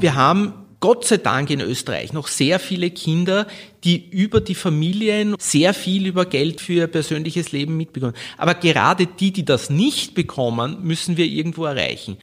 Wir 0.00 0.14
haben 0.14 0.52
Gott 0.80 1.06
sei 1.06 1.16
Dank 1.16 1.48
in 1.48 1.60
Österreich 1.60 2.12
noch 2.12 2.26
sehr 2.26 2.58
viele 2.58 2.90
Kinder, 2.90 3.46
die 3.84 4.06
über 4.10 4.40
die 4.40 4.54
Familien 4.54 5.34
sehr 5.38 5.72
viel 5.72 6.06
über 6.06 6.26
Geld 6.26 6.60
für 6.60 6.74
ihr 6.74 6.86
persönliches 6.88 7.52
Leben 7.52 7.76
mitbekommen. 7.76 8.12
Aber 8.36 8.54
gerade 8.54 9.06
die, 9.06 9.32
die 9.32 9.44
das 9.44 9.70
nicht 9.70 10.14
bekommen, 10.14 10.78
müssen 10.82 11.16
wir 11.16 11.24
irgendwo 11.24 11.64
erreichen. 11.64 12.18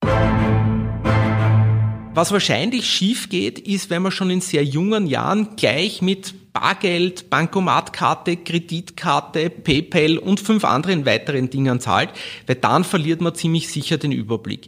Was 2.13 2.31
wahrscheinlich 2.31 2.85
schief 2.87 3.29
geht, 3.29 3.57
ist, 3.57 3.89
wenn 3.89 4.01
man 4.01 4.11
schon 4.11 4.29
in 4.29 4.41
sehr 4.41 4.63
jungen 4.63 5.07
Jahren 5.07 5.55
gleich 5.55 6.01
mit 6.01 6.35
Bargeld, 6.53 7.29
Bankomatkarte, 7.29 8.35
Kreditkarte, 8.35 9.49
PayPal 9.49 10.17
und 10.17 10.41
fünf 10.41 10.65
anderen 10.65 11.05
weiteren 11.05 11.49
Dingen 11.49 11.79
zahlt, 11.79 12.09
weil 12.45 12.57
dann 12.57 12.83
verliert 12.83 13.21
man 13.21 13.33
ziemlich 13.33 13.69
sicher 13.69 13.97
den 13.97 14.11
Überblick. 14.11 14.67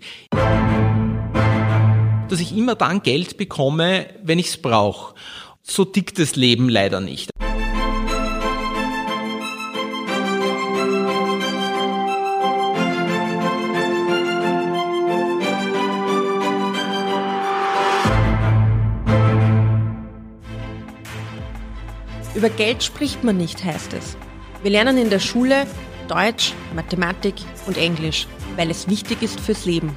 Dass 2.33 2.41
ich 2.41 2.57
immer 2.57 2.73
dann 2.73 3.03
Geld 3.03 3.37
bekomme, 3.37 4.07
wenn 4.23 4.39
ich 4.39 4.47
es 4.47 4.57
brauche. 4.57 5.13
So 5.61 5.85
tickt 5.85 6.17
das 6.17 6.35
Leben 6.35 6.67
leider 6.67 6.99
nicht. 6.99 7.29
Über 22.33 22.49
Geld 22.49 22.81
spricht 22.81 23.23
man 23.23 23.37
nicht, 23.37 23.63
heißt 23.63 23.93
es. 23.93 24.17
Wir 24.63 24.71
lernen 24.71 24.97
in 24.97 25.11
der 25.11 25.19
Schule 25.19 25.67
Deutsch, 26.07 26.53
Mathematik 26.75 27.35
und 27.67 27.77
Englisch, 27.77 28.25
weil 28.55 28.71
es 28.71 28.89
wichtig 28.89 29.21
ist 29.21 29.39
fürs 29.39 29.65
Leben. 29.65 29.95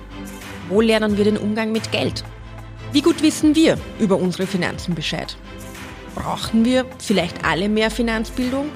Wo 0.69 0.81
lernen 0.81 1.17
wir 1.17 1.25
den 1.25 1.37
Umgang 1.37 1.71
mit 1.71 1.93
Geld? 1.93 2.25
Wie 2.93 3.01
gut 3.01 3.23
wissen 3.23 3.55
wir 3.55 3.79
über 4.01 4.17
unsere 4.17 4.49
Finanzen 4.49 4.95
Bescheid? 4.97 5.37
Brauchen 6.17 6.65
wir 6.65 6.87
vielleicht 6.99 7.45
alle 7.45 7.69
mehr 7.69 7.91
Finanzbildung? 7.91 8.71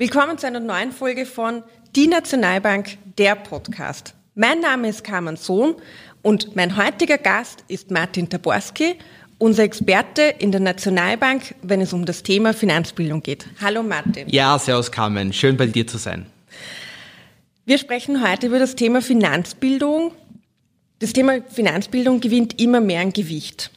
Willkommen 0.00 0.38
zu 0.38 0.46
einer 0.46 0.60
neuen 0.60 0.92
Folge 0.92 1.26
von 1.26 1.62
Die 1.94 2.06
Nationalbank, 2.06 2.96
der 3.18 3.34
Podcast. 3.34 4.14
Mein 4.34 4.60
Name 4.60 4.88
ist 4.88 5.04
Carmen 5.04 5.36
Sohn 5.36 5.74
und 6.22 6.56
mein 6.56 6.78
heutiger 6.78 7.18
Gast 7.18 7.64
ist 7.68 7.90
Martin 7.90 8.26
Taborski, 8.26 8.94
unser 9.36 9.64
Experte 9.64 10.22
in 10.22 10.52
der 10.52 10.62
Nationalbank, 10.62 11.54
wenn 11.60 11.82
es 11.82 11.92
um 11.92 12.06
das 12.06 12.22
Thema 12.22 12.54
Finanzbildung 12.54 13.22
geht. 13.22 13.44
Hallo 13.60 13.82
Martin. 13.82 14.26
Ja, 14.30 14.58
servus 14.58 14.90
Carmen. 14.90 15.34
Schön 15.34 15.58
bei 15.58 15.66
dir 15.66 15.86
zu 15.86 15.98
sein. 15.98 16.24
Wir 17.66 17.76
sprechen 17.76 18.26
heute 18.26 18.46
über 18.46 18.58
das 18.58 18.76
Thema 18.76 19.02
Finanzbildung. 19.02 20.12
Das 21.00 21.12
Thema 21.12 21.42
Finanzbildung 21.42 22.22
gewinnt 22.22 22.58
immer 22.58 22.80
mehr 22.80 23.02
an 23.02 23.12
Gewicht. 23.12 23.70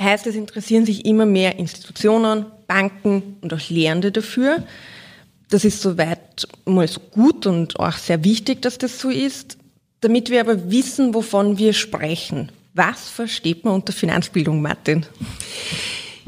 Heißt, 0.00 0.26
es 0.26 0.34
interessieren 0.34 0.86
sich 0.86 1.04
immer 1.04 1.26
mehr 1.26 1.58
Institutionen, 1.58 2.46
Banken 2.66 3.36
und 3.42 3.52
auch 3.52 3.68
Lehrende 3.68 4.12
dafür. 4.12 4.64
Das 5.50 5.64
ist 5.64 5.82
soweit 5.82 6.46
mal 6.64 6.86
so 6.88 7.00
gut 7.00 7.46
und 7.46 7.78
auch 7.78 7.94
sehr 7.94 8.24
wichtig, 8.24 8.62
dass 8.62 8.78
das 8.78 9.00
so 9.00 9.10
ist. 9.10 9.58
Damit 10.00 10.30
wir 10.30 10.40
aber 10.40 10.70
wissen, 10.70 11.12
wovon 11.12 11.58
wir 11.58 11.72
sprechen. 11.74 12.50
Was 12.72 13.08
versteht 13.08 13.64
man 13.64 13.74
unter 13.74 13.92
Finanzbildung, 13.92 14.62
Martin? 14.62 15.04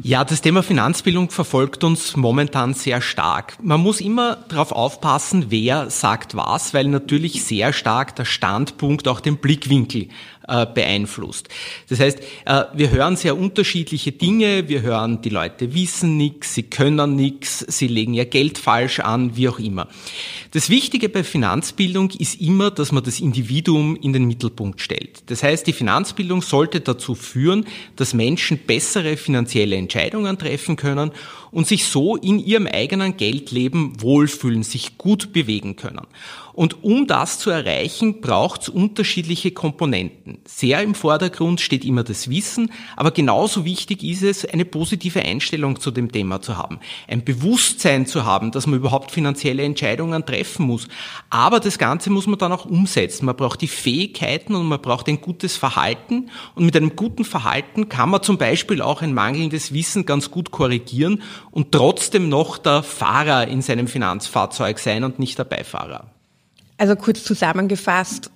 Ja, 0.03 0.25
das 0.25 0.41
Thema 0.41 0.65
Finanzbildung 0.65 1.31
verfolgt 1.31 1.85
uns 1.85 2.17
momentan 2.17 2.75
sehr 2.75 3.01
stark. 3.01 3.57
Man 3.63 3.81
muss 3.81 4.01
immer 4.01 4.37
darauf 4.49 4.73
aufpassen, 4.73 5.47
wer 5.51 5.91
sagt 5.91 6.35
was, 6.35 6.75
weil 6.75 6.89
natürlich 6.89 7.45
sehr 7.45 7.73
stark 7.73 8.17
der 8.17 8.25
Standpunkt 8.25 9.07
auch 9.07 9.21
den 9.21 9.37
Blickwinkel 9.37 10.09
äh, 10.53 10.67
beeinflusst. 10.67 11.49
Das 11.89 11.99
heißt, 11.99 12.19
äh, 12.45 12.65
wir 12.75 12.91
hören 12.91 13.17
sehr 13.17 13.39
unterschiedliche 13.39 14.13
Dinge, 14.13 14.69
wir 14.69 14.83
hören, 14.83 15.23
die 15.23 15.31
Leute 15.31 15.73
wissen 15.75 16.19
nichts, 16.19 16.55
sie 16.55 16.65
können 16.65 17.17
nichts, 17.17 17.65
sie 17.69 17.87
legen 17.87 18.13
ihr 18.13 18.27
Geld 18.27 18.59
falsch 18.59 19.01
an, 19.01 19.35
wie 19.35 19.49
auch 19.49 19.59
immer. 19.59 19.89
Das 20.51 20.69
Wichtige 20.69 21.09
bei 21.09 21.25
Finanzbildung 21.25 22.11
ist 22.11 22.39
immer, 22.39 22.71
dass 22.71 22.93
man 22.93 23.03
das 23.03 23.21
Individuum 23.21 23.97
in 23.97 24.13
den 24.13 24.27
Mittelpunkt 24.27 24.83
stellt. 24.83 25.23
Das 25.31 25.43
heißt, 25.43 25.67
die 25.67 25.73
Finanzbildung 25.73 26.43
sollte 26.43 26.81
dazu 26.81 27.15
führen, 27.15 27.65
dass 27.97 28.13
Menschen 28.13 28.59
bessere 28.59 29.17
finanzielle 29.17 29.77
Entscheidungen 29.77 30.39
treffen 30.39 30.77
können 30.77 31.13
und 31.53 31.67
sich 31.67 31.85
so 31.85 32.17
in 32.17 32.39
ihrem 32.39 32.67
eigenen 32.67 33.17
Geldleben 33.17 34.01
wohlfühlen, 34.01 34.65
sich 34.65 34.99
gut 34.99 35.33
bewegen 35.33 35.77
können. 35.77 36.07
Und 36.55 36.85
um 36.85 37.07
das 37.07 37.39
zu 37.39 37.51
erreichen, 37.51 38.21
braucht 38.21 38.63
es 38.63 38.69
unterschiedliche 38.69 39.53
Komponenten. 39.53 40.39
Sehr 40.45 40.83
im 40.83 40.95
Vordergrund 40.95 41.61
steht 41.61 41.85
immer 41.85 42.05
das 42.05 42.29
Wissen, 42.29 42.71
aber 42.97 43.11
genauso 43.11 43.65
wichtig 43.65 44.03
ist 44.03 44.23
es, 44.23 44.45
eine 44.45 44.67
positive 44.67 45.23
Einstellung 45.23 45.81
zu 45.81 45.91
dem 45.91 46.13
Thema 46.13 46.43
zu 46.43 46.59
haben. 46.59 46.79
Ein 47.09 47.25
Bewusstsein 47.25 48.07
zu 48.07 48.25
haben, 48.25 48.51
dass 48.51 48.67
man 48.67 48.79
überhaupt 48.79 49.11
finanzielle 49.11 49.63
Entscheidungen 49.63 50.27
treffen 50.27 50.67
muss. 50.67 50.89
Aber 51.31 51.59
das 51.59 51.79
Ganze 51.79 52.11
muss 52.11 52.27
man 52.27 52.39
dann 52.39 52.53
auch 52.53 52.67
umsetzen. 52.67 53.25
Man 53.25 53.37
braucht 53.37 53.63
die 53.63 53.69
Fähigkeiten 53.69 54.55
und 54.55 54.67
man 54.67 54.81
braucht 54.81 55.09
ein 55.09 55.23
gutes 55.23 55.57
Verhalten. 55.57 56.31
Und 56.55 56.67
mit 56.67 56.77
einem 56.77 56.97
guten 56.97 57.25
Verhalten 57.25 57.89
kann 57.89 58.11
man 58.11 58.23
zum 58.23 58.37
Beispiel 58.37 58.83
auch 58.83 59.01
ein 59.01 59.15
mangelndes 59.15 59.73
Wissen 59.73 60.05
ganz 60.05 60.31
gut 60.31 60.51
korrigieren 60.51 61.23
und 61.51 61.73
trotzdem 61.73 62.29
noch 62.29 62.59
der 62.59 62.83
Fahrer 62.83 63.49
in 63.49 63.63
seinem 63.63 63.89
Finanzfahrzeug 63.89 64.79
sein 64.79 65.05
und 65.05 65.19
nicht 65.19 65.39
der 65.39 65.45
Beifahrer. 65.45 66.11
Also 66.79 66.97
kurz 66.97 67.25
zusammengefasst, 67.25 68.31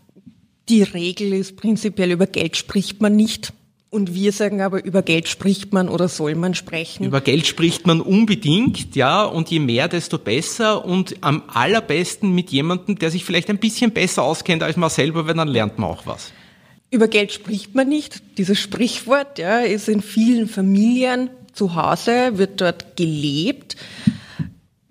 die 0.69 0.83
Regel 0.83 1.33
ist 1.33 1.57
prinzipiell, 1.57 2.11
über 2.11 2.27
Geld 2.27 2.57
spricht 2.57 3.01
man 3.01 3.17
nicht. 3.17 3.53
Und 3.89 4.15
wir 4.15 4.33
sagen 4.33 4.61
aber, 4.61 4.85
über 4.85 5.03
Geld 5.03 5.29
spricht 5.29 5.73
man 5.73 5.89
oder 5.89 6.09
soll 6.09 6.35
man 6.35 6.55
sprechen? 6.55 7.05
Über 7.05 7.21
Geld 7.21 7.47
spricht 7.47 7.87
man 7.87 8.01
unbedingt, 8.01 8.97
ja, 8.97 9.25
und 9.25 9.49
je 9.49 9.61
mehr, 9.61 9.89
desto 9.89 10.19
besser 10.19 10.85
und 10.85 11.17
am 11.23 11.45
allerbesten 11.47 12.35
mit 12.35 12.51
jemandem, 12.51 12.99
der 12.99 13.11
sich 13.11 13.25
vielleicht 13.25 13.49
ein 13.49 13.59
bisschen 13.59 13.93
besser 13.93 14.25
auskennt 14.25 14.63
als 14.63 14.77
man 14.77 14.91
selber, 14.91 15.27
weil 15.27 15.35
dann 15.35 15.49
lernt 15.49 15.79
man 15.79 15.89
auch 15.91 16.05
was. 16.05 16.33
Über 16.91 17.09
Geld 17.09 17.33
spricht 17.33 17.75
man 17.75 17.89
nicht. 17.89 18.23
Dieses 18.39 18.59
Sprichwort 18.59 19.39
ja, 19.39 19.61
ist 19.61 19.89
in 19.89 20.03
vielen 20.03 20.49
Familien 20.49 21.31
zu 21.57 21.75
Hause, 21.75 22.39
wird 22.39 22.61
dort 22.61 22.97
gelebt. 22.97 23.77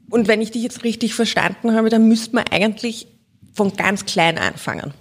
Und 0.10 0.28
wenn 0.28 0.42
ich 0.42 0.52
dich 0.52 0.64
jetzt 0.64 0.84
richtig 0.84 1.14
verstanden 1.14 1.74
habe, 1.74 1.90
dann 1.90 2.08
müsste 2.08 2.36
man 2.36 2.46
eigentlich 2.52 3.08
von 3.54 3.76
ganz 3.76 4.06
klein 4.06 4.38
anfangen. 4.38 4.94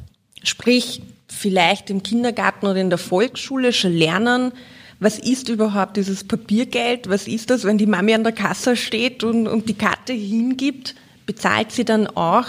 Sprich, 0.43 1.03
vielleicht 1.29 1.91
im 1.91 2.03
Kindergarten 2.03 2.67
oder 2.67 2.81
in 2.81 2.91
der 2.91 2.99
Volksschule 2.99 3.73
schon 3.73 3.93
lernen, 3.93 4.53
was 5.01 5.19
ist 5.19 5.49
überhaupt 5.49 5.97
dieses 5.97 6.25
Papiergeld? 6.25 7.09
Was 7.09 7.27
ist 7.27 7.51
das, 7.51 7.65
wenn 7.65 7.79
die 7.79 7.87
Mami 7.87 8.15
an 8.15 8.25
der 8.25 8.33
Kasse 8.33 8.77
steht 8.77 9.25
und, 9.25 9.47
und 9.47 9.69
die 9.69 9.75
Karte 9.75 10.13
hingibt? 10.13 10.95
Bezahlt 11.27 11.73
sie 11.73 11.85
dann 11.85 12.07
auch? 12.07 12.47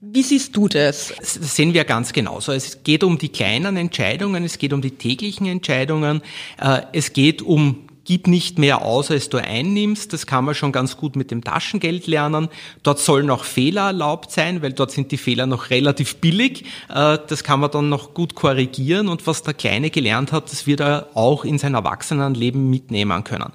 Wie 0.00 0.22
siehst 0.22 0.56
du 0.56 0.66
das? 0.66 1.12
Das 1.18 1.54
sehen 1.54 1.74
wir 1.74 1.84
ganz 1.84 2.12
genauso. 2.12 2.52
Es 2.52 2.82
geht 2.82 3.04
um 3.04 3.18
die 3.18 3.28
kleinen 3.28 3.76
Entscheidungen, 3.76 4.44
es 4.44 4.58
geht 4.58 4.72
um 4.72 4.80
die 4.80 4.92
täglichen 4.92 5.46
Entscheidungen, 5.46 6.22
äh, 6.58 6.80
es 6.92 7.12
geht 7.12 7.42
um 7.42 7.89
gib 8.10 8.26
nicht 8.26 8.58
mehr 8.58 8.82
aus, 8.82 9.08
als 9.12 9.28
du 9.28 9.38
einnimmst. 9.38 10.12
Das 10.12 10.26
kann 10.26 10.44
man 10.44 10.56
schon 10.56 10.72
ganz 10.72 10.96
gut 10.96 11.14
mit 11.14 11.30
dem 11.30 11.44
Taschengeld 11.44 12.08
lernen. 12.08 12.48
Dort 12.82 12.98
sollen 12.98 13.30
auch 13.30 13.44
Fehler 13.44 13.82
erlaubt 13.82 14.32
sein, 14.32 14.62
weil 14.62 14.72
dort 14.72 14.90
sind 14.90 15.12
die 15.12 15.16
Fehler 15.16 15.46
noch 15.46 15.70
relativ 15.70 16.16
billig. 16.16 16.64
Äh, 16.88 17.18
das 17.28 17.44
kann 17.44 17.60
man 17.60 17.70
dann 17.70 17.88
noch 17.88 18.12
gut 18.12 18.34
korrigieren 18.34 19.06
und 19.06 19.28
was 19.28 19.44
der 19.44 19.54
Kleine 19.54 19.90
gelernt 19.90 20.32
hat, 20.32 20.50
das 20.50 20.66
wird 20.66 20.80
er 20.80 21.10
auch 21.14 21.44
in 21.44 21.58
sein 21.58 21.74
Erwachsenenleben 21.74 22.68
mitnehmen 22.68 23.22
können. 23.22 23.52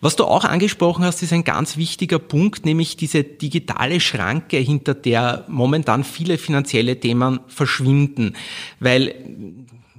Was 0.00 0.16
du 0.16 0.24
auch 0.24 0.44
angesprochen 0.44 1.04
hast, 1.04 1.22
ist 1.22 1.34
ein 1.34 1.44
ganz 1.44 1.76
wichtiger 1.76 2.18
Punkt, 2.18 2.64
nämlich 2.64 2.96
diese 2.96 3.22
digitale 3.22 4.00
Schranke, 4.00 4.56
hinter 4.56 4.94
der 4.94 5.44
momentan 5.46 6.04
viele 6.04 6.38
finanzielle 6.38 6.98
Themen 6.98 7.40
verschwinden, 7.48 8.34
weil 8.78 9.14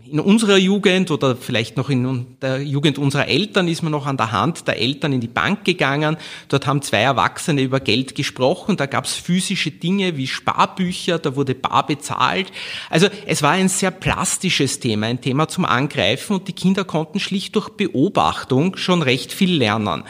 in 0.09 0.19
unserer 0.19 0.57
Jugend 0.57 1.11
oder 1.11 1.35
vielleicht 1.35 1.77
noch 1.77 1.89
in 1.89 2.37
der 2.41 2.61
Jugend 2.61 2.97
unserer 2.97 3.27
Eltern 3.27 3.67
ist 3.67 3.81
man 3.81 3.91
noch 3.91 4.05
an 4.05 4.17
der 4.17 4.31
Hand 4.31 4.67
der 4.67 4.79
Eltern 4.79 5.13
in 5.13 5.21
die 5.21 5.27
Bank 5.27 5.63
gegangen. 5.65 6.17
Dort 6.47 6.67
haben 6.67 6.81
zwei 6.81 7.01
Erwachsene 7.01 7.61
über 7.61 7.79
Geld 7.79 8.15
gesprochen. 8.15 8.77
Da 8.77 8.85
gab 8.85 9.05
es 9.05 9.13
physische 9.13 9.71
Dinge 9.71 10.17
wie 10.17 10.27
Sparbücher, 10.27 11.19
da 11.19 11.35
wurde 11.35 11.55
bar 11.55 11.85
bezahlt. 11.85 12.51
Also 12.89 13.07
es 13.25 13.41
war 13.41 13.51
ein 13.51 13.69
sehr 13.69 13.91
plastisches 13.91 14.79
Thema, 14.79 15.07
ein 15.07 15.21
Thema 15.21 15.47
zum 15.47 15.65
Angreifen 15.65 16.35
und 16.35 16.47
die 16.47 16.53
Kinder 16.53 16.83
konnten 16.83 17.19
schlicht 17.19 17.55
durch 17.55 17.69
Beobachtung 17.69 18.75
schon 18.77 19.01
recht 19.01 19.31
viel 19.31 19.53
lernen. 19.53 20.03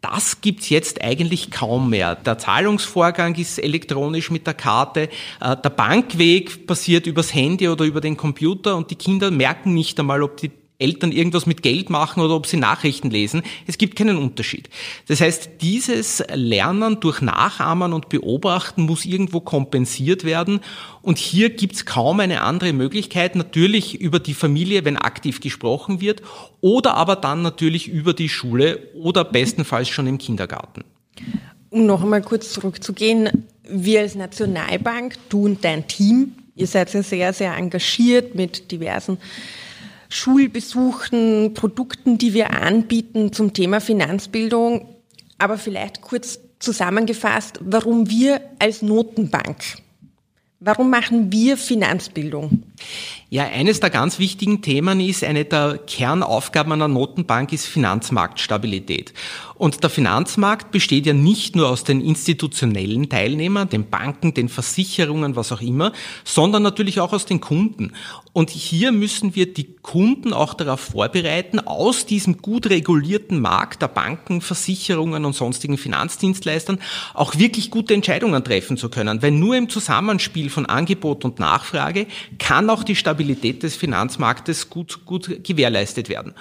Das 0.00 0.40
gibt's 0.40 0.70
jetzt 0.70 1.02
eigentlich 1.02 1.50
kaum 1.50 1.90
mehr. 1.90 2.14
Der 2.14 2.38
Zahlungsvorgang 2.38 3.34
ist 3.34 3.58
elektronisch 3.58 4.30
mit 4.30 4.46
der 4.46 4.54
Karte, 4.54 5.10
äh, 5.40 5.56
der 5.56 5.70
Bankweg 5.70 6.66
passiert 6.66 7.06
übers 7.06 7.34
Handy 7.34 7.68
oder 7.68 7.84
über 7.84 8.00
den 8.00 8.16
Computer 8.16 8.76
und 8.76 8.90
die 8.90 8.94
Kinder 8.94 9.30
merken 9.30 9.74
nicht 9.74 10.00
einmal, 10.00 10.22
ob 10.22 10.38
die 10.38 10.50
Eltern 10.80 11.12
irgendwas 11.12 11.46
mit 11.46 11.62
Geld 11.62 11.90
machen 11.90 12.22
oder 12.22 12.34
ob 12.34 12.46
sie 12.46 12.56
Nachrichten 12.56 13.10
lesen. 13.10 13.42
Es 13.66 13.78
gibt 13.78 13.96
keinen 13.96 14.16
Unterschied. 14.16 14.68
Das 15.08 15.20
heißt, 15.20 15.50
dieses 15.60 16.24
Lernen 16.32 17.00
durch 17.00 17.20
Nachahmen 17.20 17.92
und 17.92 18.08
Beobachten 18.08 18.82
muss 18.82 19.04
irgendwo 19.04 19.40
kompensiert 19.40 20.24
werden. 20.24 20.60
Und 21.02 21.18
hier 21.18 21.50
gibt 21.50 21.74
es 21.74 21.86
kaum 21.86 22.20
eine 22.20 22.42
andere 22.42 22.72
Möglichkeit, 22.72 23.36
natürlich 23.36 24.00
über 24.00 24.18
die 24.18 24.34
Familie, 24.34 24.84
wenn 24.84 24.96
aktiv 24.96 25.40
gesprochen 25.40 26.00
wird, 26.00 26.22
oder 26.60 26.94
aber 26.94 27.16
dann 27.16 27.42
natürlich 27.42 27.88
über 27.88 28.12
die 28.14 28.28
Schule 28.28 28.88
oder 28.94 29.24
bestenfalls 29.24 29.88
schon 29.88 30.06
im 30.06 30.18
Kindergarten. 30.18 30.84
Um 31.70 31.86
noch 31.86 32.02
einmal 32.02 32.22
kurz 32.22 32.52
zurückzugehen, 32.52 33.46
wir 33.68 34.00
als 34.00 34.14
Nationalbank, 34.14 35.16
du 35.28 35.44
und 35.44 35.64
dein 35.64 35.86
Team, 35.86 36.32
ihr 36.56 36.66
seid 36.66 36.92
ja 36.92 37.02
sehr, 37.02 37.32
sehr 37.32 37.56
engagiert 37.56 38.34
mit 38.34 38.72
diversen 38.72 39.18
Schulbesuchen, 40.10 41.54
Produkten, 41.54 42.18
die 42.18 42.34
wir 42.34 42.50
anbieten 42.50 43.32
zum 43.32 43.54
Thema 43.54 43.80
Finanzbildung. 43.80 44.88
Aber 45.38 45.56
vielleicht 45.56 46.02
kurz 46.02 46.40
zusammengefasst, 46.58 47.60
warum 47.62 48.10
wir 48.10 48.40
als 48.58 48.82
Notenbank, 48.82 49.78
warum 50.58 50.90
machen 50.90 51.32
wir 51.32 51.56
Finanzbildung? 51.56 52.64
Ja, 53.32 53.44
eines 53.44 53.78
der 53.78 53.90
ganz 53.90 54.18
wichtigen 54.18 54.60
Themen 54.60 54.98
ist, 54.98 55.22
eine 55.22 55.44
der 55.44 55.78
Kernaufgaben 55.86 56.72
einer 56.72 56.88
Notenbank 56.88 57.52
ist 57.52 57.66
Finanzmarktstabilität. 57.66 59.12
Und 59.54 59.82
der 59.82 59.90
Finanzmarkt 59.90 60.70
besteht 60.72 61.04
ja 61.04 61.12
nicht 61.12 61.54
nur 61.54 61.68
aus 61.68 61.84
den 61.84 62.00
institutionellen 62.00 63.10
Teilnehmern, 63.10 63.68
den 63.68 63.90
Banken, 63.90 64.32
den 64.32 64.48
Versicherungen, 64.48 65.36
was 65.36 65.52
auch 65.52 65.60
immer, 65.60 65.92
sondern 66.24 66.62
natürlich 66.62 66.98
auch 66.98 67.12
aus 67.12 67.26
den 67.26 67.42
Kunden. 67.42 67.92
Und 68.32 68.48
hier 68.48 68.90
müssen 68.90 69.34
wir 69.34 69.52
die 69.52 69.74
Kunden 69.82 70.32
auch 70.32 70.54
darauf 70.54 70.80
vorbereiten, 70.80 71.58
aus 71.60 72.06
diesem 72.06 72.38
gut 72.38 72.70
regulierten 72.70 73.40
Markt 73.40 73.82
der 73.82 73.88
Banken, 73.88 74.40
Versicherungen 74.40 75.24
und 75.24 75.34
sonstigen 75.34 75.76
Finanzdienstleistern 75.76 76.78
auch 77.12 77.36
wirklich 77.36 77.70
gute 77.70 77.92
Entscheidungen 77.92 78.42
treffen 78.42 78.76
zu 78.78 78.88
können. 78.88 79.20
Weil 79.20 79.32
nur 79.32 79.56
im 79.56 79.68
Zusammenspiel 79.68 80.48
von 80.48 80.64
Angebot 80.64 81.24
und 81.24 81.38
Nachfrage 81.38 82.06
kann 82.38 82.69
auch 82.70 82.84
die 82.84 82.96
Stabilität 82.96 83.62
des 83.62 83.76
Finanzmarktes 83.76 84.70
gut, 84.70 85.04
gut 85.04 85.44
gewährleistet 85.44 86.08
werden. 86.08 86.34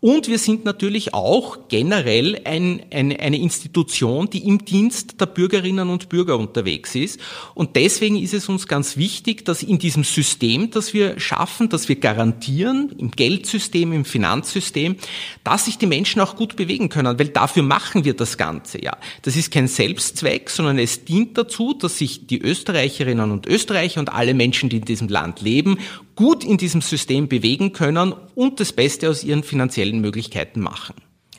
Und 0.00 0.28
wir 0.28 0.38
sind 0.38 0.64
natürlich 0.64 1.14
auch 1.14 1.68
generell 1.68 2.40
ein, 2.44 2.82
ein, 2.90 3.18
eine 3.18 3.38
Institution, 3.38 4.28
die 4.28 4.46
im 4.46 4.64
Dienst 4.64 5.20
der 5.20 5.26
Bürgerinnen 5.26 5.88
und 5.88 6.10
Bürger 6.10 6.38
unterwegs 6.38 6.94
ist. 6.94 7.18
Und 7.54 7.76
deswegen 7.76 8.16
ist 8.16 8.34
es 8.34 8.48
uns 8.48 8.68
ganz 8.68 8.98
wichtig, 8.98 9.44
dass 9.46 9.62
in 9.62 9.78
diesem 9.78 10.04
System, 10.04 10.70
das 10.70 10.92
wir 10.92 11.18
schaffen, 11.18 11.70
dass 11.70 11.88
wir 11.88 11.96
garantieren, 11.96 12.94
im 12.98 13.10
Geldsystem, 13.10 13.92
im 13.92 14.04
Finanzsystem, 14.04 14.96
dass 15.44 15.64
sich 15.64 15.78
die 15.78 15.86
Menschen 15.86 16.20
auch 16.20 16.36
gut 16.36 16.56
bewegen 16.56 16.90
können, 16.90 17.18
weil 17.18 17.28
dafür 17.28 17.62
machen 17.62 18.04
wir 18.04 18.14
das 18.14 18.36
Ganze 18.36 18.82
ja. 18.82 18.96
Das 19.22 19.34
ist 19.34 19.50
kein 19.50 19.66
Selbstzweck, 19.66 20.50
sondern 20.50 20.78
es 20.78 21.04
dient 21.06 21.38
dazu, 21.38 21.72
dass 21.72 21.98
sich 21.98 22.26
die 22.26 22.40
Österreicherinnen 22.40 23.30
und 23.30 23.46
Österreicher 23.46 24.00
und 24.00 24.12
alle 24.12 24.34
Menschen, 24.34 24.68
die 24.68 24.76
in 24.76 24.84
diesem 24.84 25.08
Land 25.08 25.40
leben, 25.40 25.78
gut 26.16 26.44
in 26.44 26.56
diesem 26.56 26.80
System 26.80 27.28
bewegen 27.28 27.72
können 27.72 28.14
und 28.34 28.58
das 28.58 28.72
Beste 28.72 29.08
aus 29.08 29.22
ihren 29.22 29.44
finanziellen 29.44 30.00
Möglichkeiten 30.00 30.60
machen. 30.60 30.94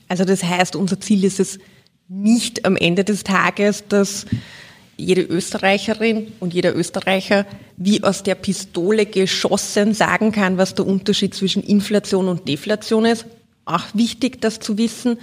Also 0.07 0.23
das 0.23 0.43
heißt, 0.43 0.75
unser 0.75 0.99
Ziel 1.01 1.23
ist 1.23 1.39
es 1.39 1.59
nicht 2.07 2.65
am 2.65 2.77
Ende 2.77 3.03
des 3.03 3.23
Tages, 3.23 3.83
dass 3.89 4.25
jede 4.95 5.21
Österreicherin 5.21 6.27
und 6.39 6.53
jeder 6.53 6.75
Österreicher 6.75 7.45
wie 7.75 8.03
aus 8.03 8.23
der 8.23 8.35
Pistole 8.35 9.05
geschossen 9.05 9.93
sagen 9.93 10.31
kann, 10.31 10.57
was 10.57 10.73
der 10.73 10.87
Unterschied 10.87 11.35
zwischen 11.35 11.61
Inflation 11.61 12.27
und 12.27 12.47
Deflation 12.47 13.05
ist. 13.05 13.25
Auch 13.65 13.83
wichtig, 13.93 14.41
das 14.41 14.59
zu 14.59 14.77
wissen. 14.77 15.17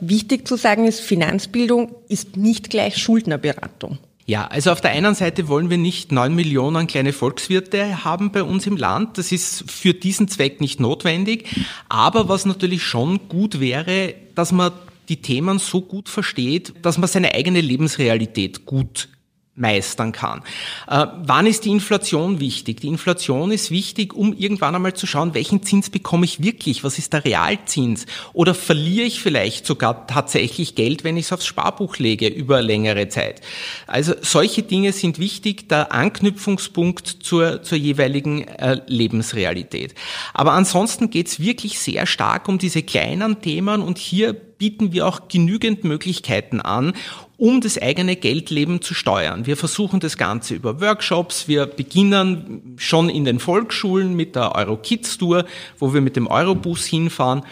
Wichtig 0.00 0.46
zu 0.46 0.56
sagen 0.56 0.86
ist, 0.86 1.00
Finanzbildung 1.00 1.94
ist 2.08 2.36
nicht 2.36 2.68
gleich 2.68 2.98
Schuldnerberatung. 2.98 3.98
Ja, 4.26 4.46
also 4.46 4.70
auf 4.70 4.80
der 4.80 4.92
einen 4.92 5.14
Seite 5.14 5.48
wollen 5.48 5.68
wir 5.68 5.76
nicht 5.76 6.10
neun 6.10 6.34
Millionen 6.34 6.86
kleine 6.86 7.12
Volkswirte 7.12 8.04
haben 8.04 8.32
bei 8.32 8.42
uns 8.42 8.66
im 8.66 8.78
Land. 8.78 9.18
Das 9.18 9.32
ist 9.32 9.70
für 9.70 9.92
diesen 9.92 10.28
Zweck 10.28 10.62
nicht 10.62 10.80
notwendig. 10.80 11.46
Aber 11.90 12.28
was 12.28 12.46
natürlich 12.46 12.82
schon 12.82 13.28
gut 13.28 13.60
wäre, 13.60 14.14
dass 14.34 14.50
man 14.50 14.72
die 15.10 15.20
Themen 15.20 15.58
so 15.58 15.82
gut 15.82 16.08
versteht, 16.08 16.72
dass 16.80 16.96
man 16.96 17.08
seine 17.08 17.34
eigene 17.34 17.60
Lebensrealität 17.60 18.64
gut 18.64 19.08
meistern 19.56 20.10
kann. 20.10 20.42
Äh, 20.88 21.06
wann 21.22 21.46
ist 21.46 21.64
die 21.64 21.70
Inflation 21.70 22.40
wichtig? 22.40 22.80
Die 22.80 22.88
Inflation 22.88 23.52
ist 23.52 23.70
wichtig, 23.70 24.12
um 24.12 24.32
irgendwann 24.32 24.74
einmal 24.74 24.94
zu 24.94 25.06
schauen, 25.06 25.34
welchen 25.34 25.62
Zins 25.62 25.90
bekomme 25.90 26.24
ich 26.24 26.42
wirklich? 26.42 26.82
Was 26.82 26.98
ist 26.98 27.12
der 27.12 27.24
Realzins? 27.24 28.06
Oder 28.32 28.54
verliere 28.54 29.06
ich 29.06 29.20
vielleicht 29.20 29.64
sogar 29.64 30.08
tatsächlich 30.08 30.74
Geld, 30.74 31.04
wenn 31.04 31.16
ich 31.16 31.26
es 31.26 31.32
aufs 31.32 31.46
Sparbuch 31.46 31.98
lege 31.98 32.26
über 32.26 32.62
längere 32.62 33.08
Zeit? 33.08 33.42
Also 33.86 34.14
solche 34.22 34.64
Dinge 34.64 34.92
sind 34.92 35.20
wichtig, 35.20 35.68
der 35.68 35.92
Anknüpfungspunkt 35.92 37.06
zur, 37.06 37.62
zur 37.62 37.78
jeweiligen 37.78 38.48
äh, 38.48 38.80
Lebensrealität. 38.86 39.94
Aber 40.32 40.52
ansonsten 40.52 41.10
geht 41.10 41.28
es 41.28 41.38
wirklich 41.38 41.78
sehr 41.78 42.06
stark 42.06 42.48
um 42.48 42.58
diese 42.58 42.82
kleinen 42.82 43.40
Themen 43.40 43.82
und 43.82 43.98
hier 43.98 44.32
bieten 44.32 44.92
wir 44.92 45.06
auch 45.06 45.28
genügend 45.28 45.84
Möglichkeiten 45.84 46.60
an, 46.60 46.94
um 47.36 47.60
das 47.60 47.80
eigene 47.80 48.16
Geldleben 48.16 48.80
zu 48.80 48.94
steuern. 48.94 49.46
Wir 49.46 49.56
versuchen 49.56 50.00
das 50.00 50.16
Ganze 50.16 50.54
über 50.54 50.80
Workshops. 50.80 51.48
Wir 51.48 51.66
beginnen 51.66 52.74
schon 52.76 53.08
in 53.08 53.24
den 53.24 53.40
Volksschulen 53.40 54.14
mit 54.14 54.36
der 54.36 54.54
Euro-Kids 54.54 55.18
Tour, 55.18 55.44
wo 55.78 55.92
wir 55.92 56.00
mit 56.00 56.16
dem 56.16 56.26
Eurobus 56.26 56.84
hinfahren. 56.86 57.42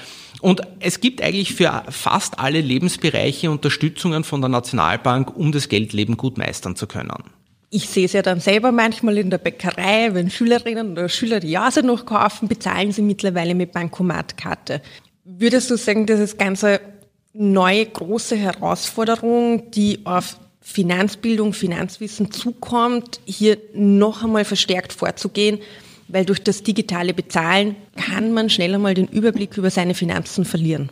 Und 0.41 0.63
es 0.81 1.01
gibt 1.01 1.23
eigentlich 1.23 1.55
für 1.55 1.85
fast 1.89 2.39
alle 2.39 2.61
Lebensbereiche 2.61 3.51
Unterstützungen 3.51 4.25
von 4.25 4.41
der 4.41 4.51
Nationalbank, 4.51 5.37
um 5.37 5.53
das 5.53 5.69
Geldleben 5.69 6.17
gut 6.17 6.37
meistern 6.39 6.75
zu 6.75 6.87
können. 6.87 7.23
Ich 7.71 7.89
sehe 7.89 8.05
es 8.05 8.13
ja 8.13 8.23
dann 8.23 8.41
selber 8.41 8.71
manchmal 8.71 9.17
in 9.19 9.31
der 9.31 9.39
Bäckerei, 9.39 10.13
wenn 10.13 10.31
Schülerinnen 10.31 10.93
oder 10.93 11.09
Schüler 11.09 11.41
die 11.41 11.51
Jase 11.51 11.83
noch 11.83 12.05
kaufen, 12.05 12.49
bezahlen 12.49 12.93
sie 12.93 13.03
mittlerweile 13.03 13.55
mit 13.55 13.73
Bankomatkarte. 13.73 14.83
Würdest 15.25 15.71
du 15.71 15.77
sagen, 15.77 16.07
dass 16.07 16.19
das 16.19 16.37
Ganze 16.37 16.81
neue 17.35 17.87
große 17.87 18.37
Herausforderung, 18.37 19.71
die 19.71 20.01
auf 20.05 20.37
Finanzbildung, 20.61 21.53
Finanzwissen 21.53 22.31
zukommt, 22.31 23.21
hier 23.25 23.59
noch 23.75 24.23
einmal 24.23 24.45
verstärkt 24.45 24.93
vorzugehen, 24.93 25.59
weil 26.09 26.25
durch 26.25 26.43
das 26.43 26.63
digitale 26.63 27.15
Bezahlen 27.15 27.75
kann 27.97 28.33
man 28.33 28.51
schnell 28.51 28.75
einmal 28.75 28.95
den 28.95 29.09
Überblick 29.09 29.57
über 29.57 29.71
seine 29.71 29.95
Finanzen 29.95 30.45
verlieren. 30.45 30.91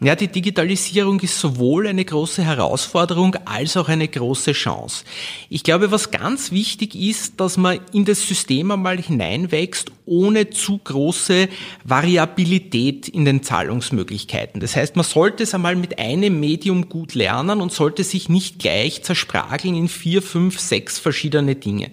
Ja, 0.00 0.16
die 0.16 0.28
Digitalisierung 0.28 1.20
ist 1.20 1.38
sowohl 1.38 1.86
eine 1.86 2.04
große 2.04 2.42
Herausforderung 2.42 3.36
als 3.44 3.76
auch 3.76 3.88
eine 3.88 4.08
große 4.08 4.52
Chance. 4.52 5.04
Ich 5.48 5.62
glaube, 5.62 5.90
was 5.90 6.10
ganz 6.10 6.50
wichtig 6.50 6.94
ist, 6.94 7.38
dass 7.40 7.56
man 7.56 7.78
in 7.92 8.04
das 8.04 8.26
System 8.26 8.72
einmal 8.72 8.98
hineinwächst, 8.98 9.92
ohne 10.06 10.50
zu 10.50 10.78
große 10.78 11.48
Variabilität 11.84 13.08
in 13.08 13.24
den 13.24 13.42
Zahlungsmöglichkeiten. 13.42 14.60
Das 14.60 14.76
heißt, 14.76 14.96
man 14.96 15.04
sollte 15.04 15.44
es 15.44 15.54
einmal 15.54 15.76
mit 15.76 15.98
einem 15.98 16.40
Medium 16.40 16.88
gut 16.88 17.14
lernen 17.14 17.60
und 17.60 17.72
sollte 17.72 18.04
sich 18.04 18.28
nicht 18.28 18.58
gleich 18.58 19.02
zersprageln 19.02 19.74
in 19.74 19.88
vier, 19.88 20.20
fünf, 20.20 20.60
sechs 20.60 20.98
verschiedene 20.98 21.54
Dinge. 21.54 21.90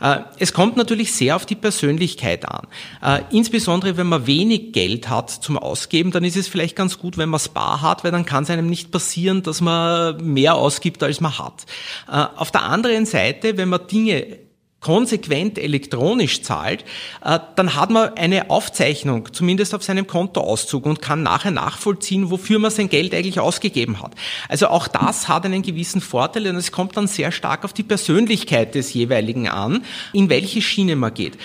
Äh, 0.00 0.18
es 0.38 0.52
kommt 0.52 0.76
natürlich 0.76 1.12
sehr 1.12 1.36
auf 1.36 1.46
die 1.46 1.54
Persönlichkeit 1.54 2.48
an. 2.48 2.66
Äh, 3.02 3.22
insbesondere 3.30 3.96
wenn 3.96 4.08
man 4.08 4.26
wenig 4.26 4.72
Geld 4.72 5.08
hat 5.08 5.30
zum 5.30 5.56
Ausgeben, 5.56 6.10
dann 6.10 6.24
ist 6.24 6.36
es 6.36 6.48
vielleicht 6.48 6.76
ganz 6.76 6.98
gut, 6.98 7.16
wenn 7.16 7.28
man 7.28 7.40
Spar 7.40 7.80
hat, 7.80 8.02
weil 8.02 8.10
dann 8.10 8.26
kann 8.26 8.44
es 8.44 8.50
einem 8.50 8.68
nicht 8.68 8.90
passieren, 8.90 9.42
dass 9.42 9.60
man 9.60 10.22
mehr 10.24 10.54
ausgibt, 10.54 11.02
als 11.02 11.20
man 11.20 11.38
hat. 11.38 11.66
Äh, 12.10 12.26
auf 12.36 12.50
der 12.50 12.64
anderen 12.64 13.06
Seite, 13.06 13.56
wenn 13.56 13.68
man 13.68 13.86
Dinge 13.86 14.41
konsequent 14.82 15.58
elektronisch 15.58 16.42
zahlt, 16.42 16.84
äh, 17.24 17.38
dann 17.56 17.74
hat 17.74 17.88
man 17.88 18.14
eine 18.16 18.50
Aufzeichnung, 18.50 19.28
zumindest 19.32 19.74
auf 19.74 19.82
seinem 19.82 20.06
Kontoauszug 20.06 20.84
und 20.84 21.00
kann 21.00 21.22
nachher 21.22 21.52
nachvollziehen, 21.52 22.30
wofür 22.30 22.58
man 22.58 22.70
sein 22.70 22.90
Geld 22.90 23.14
eigentlich 23.14 23.40
ausgegeben 23.40 24.02
hat. 24.02 24.14
Also 24.48 24.66
auch 24.66 24.88
das 24.88 25.28
hat 25.28 25.46
einen 25.46 25.62
gewissen 25.62 26.02
Vorteil 26.02 26.48
und 26.48 26.56
es 26.56 26.72
kommt 26.72 26.96
dann 26.96 27.06
sehr 27.06 27.32
stark 27.32 27.64
auf 27.64 27.72
die 27.72 27.84
Persönlichkeit 27.84 28.74
des 28.74 28.92
jeweiligen 28.92 29.48
an, 29.48 29.84
in 30.12 30.28
welche 30.28 30.60
Schiene 30.60 30.96
man 30.96 31.14
geht. 31.14 31.38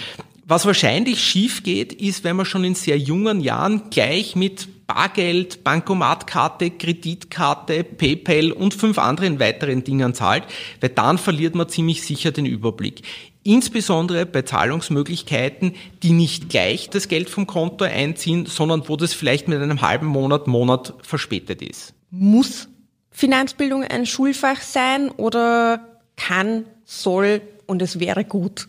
Was 0.46 0.66
wahrscheinlich 0.66 1.22
schief 1.22 1.64
geht, 1.64 1.94
ist, 1.94 2.24
wenn 2.24 2.38
man 2.38 2.46
schon 2.46 2.64
in 2.64 2.74
sehr 2.74 2.98
jungen 2.98 3.42
Jahren 3.42 3.90
gleich 3.90 4.36
mit 4.36 4.68
Bargeld, 4.88 5.64
Bankomatkarte, 5.64 6.72
Kreditkarte, 6.72 7.84
PayPal 7.84 8.52
und 8.54 8.74
fünf 8.74 8.98
anderen 8.98 9.40
weiteren 9.40 9.84
Dingen 9.84 10.14
zahlt, 10.14 10.44
weil 10.80 10.90
dann 10.90 11.18
verliert 11.18 11.56
man 11.56 11.68
ziemlich 11.68 12.02
sicher 12.04 12.32
den 12.32 12.46
Überblick. 12.46 13.04
insbesondere 13.48 14.26
bei 14.26 14.42
Zahlungsmöglichkeiten, 14.42 15.74
die 16.04 16.12
nicht 16.12 16.50
gleich 16.50 16.90
das 16.90 17.08
Geld 17.08 17.30
vom 17.30 17.48
Konto 17.48 17.86
einziehen, 17.86 18.46
sondern 18.46 18.90
wo 18.90 18.98
das 18.98 19.14
vielleicht 19.14 19.48
mit 19.48 19.62
einem 19.62 19.82
halben 19.82 20.08
Monat, 20.08 20.48
Monat 20.48 20.94
verspätet 21.02 21.62
ist. 21.62 21.94
Muss 22.12 22.68
Finanzbildung 23.10 23.84
ein 23.84 24.06
Schulfach 24.06 24.62
sein 24.62 25.10
oder 25.10 26.00
kann, 26.18 26.66
soll 26.84 27.42
und 27.66 27.82
es 27.82 28.00
wäre 28.00 28.26
gut? 28.26 28.68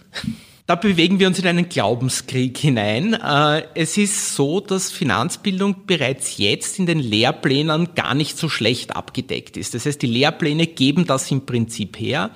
Da 0.68 0.74
bewegen 0.74 1.18
wir 1.18 1.28
uns 1.28 1.38
in 1.38 1.46
einen 1.46 1.70
Glaubenskrieg 1.70 2.58
hinein. 2.58 3.14
Äh, 3.14 3.62
es 3.74 3.96
ist 3.96 4.34
so, 4.34 4.60
dass 4.60 4.92
Finanzbildung 4.92 5.86
bereits 5.86 6.36
jetzt 6.36 6.78
in 6.78 6.84
den 6.84 6.98
Lehrplänen 6.98 7.94
gar 7.94 8.14
nicht 8.14 8.36
so 8.36 8.50
schlecht 8.50 8.94
abgedeckt 8.94 9.56
ist. 9.56 9.72
Das 9.72 9.86
heißt, 9.86 10.02
die 10.02 10.06
Lehrpläne 10.06 10.66
geben 10.66 11.06
das 11.06 11.30
im 11.30 11.46
Prinzip 11.46 11.98
her. 11.98 12.32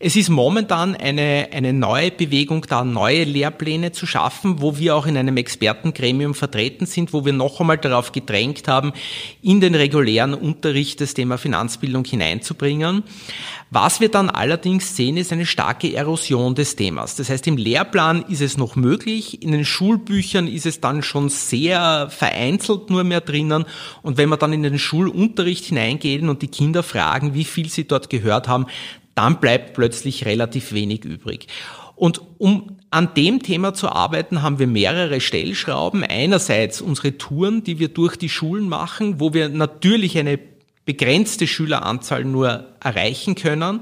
Es 0.00 0.16
ist 0.16 0.30
momentan 0.30 0.96
eine, 0.96 1.50
eine 1.52 1.72
neue 1.72 2.10
Bewegung 2.10 2.66
da, 2.68 2.82
neue 2.82 3.22
Lehrpläne 3.22 3.92
zu 3.92 4.04
schaffen, 4.04 4.60
wo 4.60 4.78
wir 4.78 4.96
auch 4.96 5.06
in 5.06 5.16
einem 5.16 5.36
Expertengremium 5.36 6.34
vertreten 6.34 6.86
sind, 6.86 7.12
wo 7.12 7.24
wir 7.24 7.34
noch 7.34 7.60
einmal 7.60 7.78
darauf 7.78 8.10
gedrängt 8.10 8.66
haben, 8.66 8.94
in 9.42 9.60
den 9.60 9.76
regulären 9.76 10.34
Unterricht 10.34 11.00
das 11.00 11.14
Thema 11.14 11.38
Finanzbildung 11.38 12.04
hineinzubringen. 12.04 13.04
Was 13.70 14.00
wir 14.00 14.08
dann 14.08 14.30
allerdings 14.30 14.96
sehen, 14.96 15.16
ist 15.16 15.32
eine 15.32 15.46
starke 15.46 15.92
Erosion 15.92 16.56
des 16.56 16.76
Themas. 16.76 17.16
Das 17.16 17.30
heißt, 17.30 17.46
im 17.46 17.56
Lehrplan 17.76 18.24
ist 18.26 18.40
es 18.40 18.56
noch 18.56 18.74
möglich, 18.74 19.42
in 19.42 19.52
den 19.52 19.66
Schulbüchern 19.66 20.48
ist 20.48 20.64
es 20.64 20.80
dann 20.80 21.02
schon 21.02 21.28
sehr 21.28 22.08
vereinzelt 22.08 22.88
nur 22.88 23.04
mehr 23.04 23.20
drinnen. 23.20 23.66
Und 24.00 24.16
wenn 24.16 24.30
wir 24.30 24.38
dann 24.38 24.54
in 24.54 24.62
den 24.62 24.78
Schulunterricht 24.78 25.66
hineingehen 25.66 26.30
und 26.30 26.40
die 26.40 26.48
Kinder 26.48 26.82
fragen, 26.82 27.34
wie 27.34 27.44
viel 27.44 27.68
sie 27.68 27.86
dort 27.86 28.08
gehört 28.08 28.48
haben, 28.48 28.64
dann 29.14 29.40
bleibt 29.40 29.74
plötzlich 29.74 30.24
relativ 30.24 30.72
wenig 30.72 31.04
übrig. 31.04 31.48
Und 31.96 32.22
um 32.38 32.78
an 32.90 33.10
dem 33.14 33.42
Thema 33.42 33.74
zu 33.74 33.90
arbeiten, 33.90 34.40
haben 34.40 34.58
wir 34.58 34.66
mehrere 34.66 35.20
Stellschrauben. 35.20 36.02
Einerseits 36.02 36.80
unsere 36.80 37.18
Touren, 37.18 37.62
die 37.62 37.78
wir 37.78 37.88
durch 37.88 38.16
die 38.16 38.30
Schulen 38.30 38.70
machen, 38.70 39.20
wo 39.20 39.34
wir 39.34 39.50
natürlich 39.50 40.16
eine 40.16 40.38
begrenzte 40.86 41.46
Schüleranzahl 41.46 42.24
nur 42.24 42.64
erreichen 42.80 43.34
können. 43.34 43.80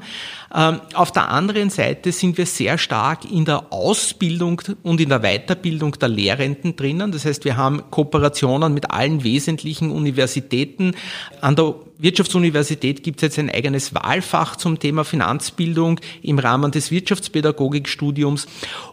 Ähm, 0.55 0.81
auf 0.95 1.13
der 1.13 1.29
anderen 1.29 1.69
Seite 1.69 2.11
sind 2.11 2.39
wir 2.39 2.47
sehr 2.47 2.79
stark 2.79 3.31
in 3.31 3.45
der 3.45 3.73
Ausbildung 3.73 4.63
und 4.83 5.01
in 5.01 5.11
der 5.11 5.21
Weiterbildung 5.21 5.93
der 5.93 6.09
Lehrenden 6.09 6.75
drinnen. 6.75 7.13
Das 7.13 7.27
heißt, 7.27 7.45
wir 7.45 7.57
haben 7.57 7.83
Kooperationen 7.91 8.73
mit 8.73 8.91
allen 8.91 9.23
wesentlichen 9.23 9.91
Universitäten. 9.91 10.93
An 11.41 11.55
der 11.55 11.75
Wirtschaftsuniversität 12.05 13.03
gibt 13.03 13.21
es 13.21 13.23
jetzt 13.23 13.39
ein 13.39 13.49
eigenes 13.49 13.95
Wahlfach 13.95 14.57
zum 14.57 14.79
Thema 14.79 15.05
Finanzbildung 15.05 16.01
im 16.21 16.39
Rahmen 16.39 16.71
des 16.71 16.91
Wirtschaftspädagogikstudiums. 16.91 18.47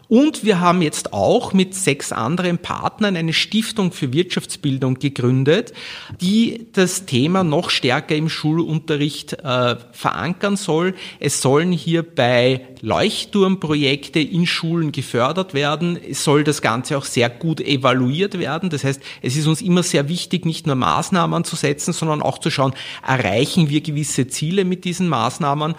Und 0.08 0.44
wir 0.44 0.60
haben 0.60 0.80
jetzt 0.80 1.12
auch 1.12 1.52
mit 1.52 1.74
sechs 1.74 2.10
anderen 2.10 2.56
Partnern 2.56 3.16
eine 3.16 3.34
Stiftung 3.34 3.92
für 3.92 4.14
Wirtschaftsbildung 4.14 4.94
gegründet, 4.94 5.74
die 6.22 6.68
das 6.72 7.04
Thema 7.04 7.44
noch 7.44 7.68
stärker 7.68 8.16
im 8.16 8.30
Schulunterricht 8.30 9.34
äh, 9.34 9.76
verankern 9.92 10.56
soll. 10.56 10.94
Es 11.20 11.42
sollen 11.42 11.70
hierbei 11.70 12.66
Leuchtturmprojekte 12.82 14.18
in 14.18 14.44
Schulen 14.44 14.90
gefördert 14.90 15.54
werden. 15.54 15.98
Soll 16.10 16.42
das 16.42 16.62
Ganze 16.62 16.98
auch 16.98 17.04
sehr 17.04 17.30
gut 17.30 17.60
evaluiert 17.60 18.38
werden. 18.38 18.70
Das 18.70 18.82
heißt, 18.82 19.00
es 19.22 19.36
ist 19.36 19.46
uns 19.46 19.62
immer 19.62 19.84
sehr 19.84 20.08
wichtig, 20.08 20.44
nicht 20.44 20.66
nur 20.66 20.74
Maßnahmen 20.74 21.44
zu 21.44 21.54
setzen, 21.54 21.92
sondern 21.92 22.20
auch 22.20 22.38
zu 22.38 22.50
schauen, 22.50 22.74
erreichen 23.06 23.70
wir 23.70 23.80
gewisse 23.80 24.26
Ziele 24.26 24.64
mit 24.64 24.84
diesen 24.84 25.08
Maßnahmen. 25.08 25.76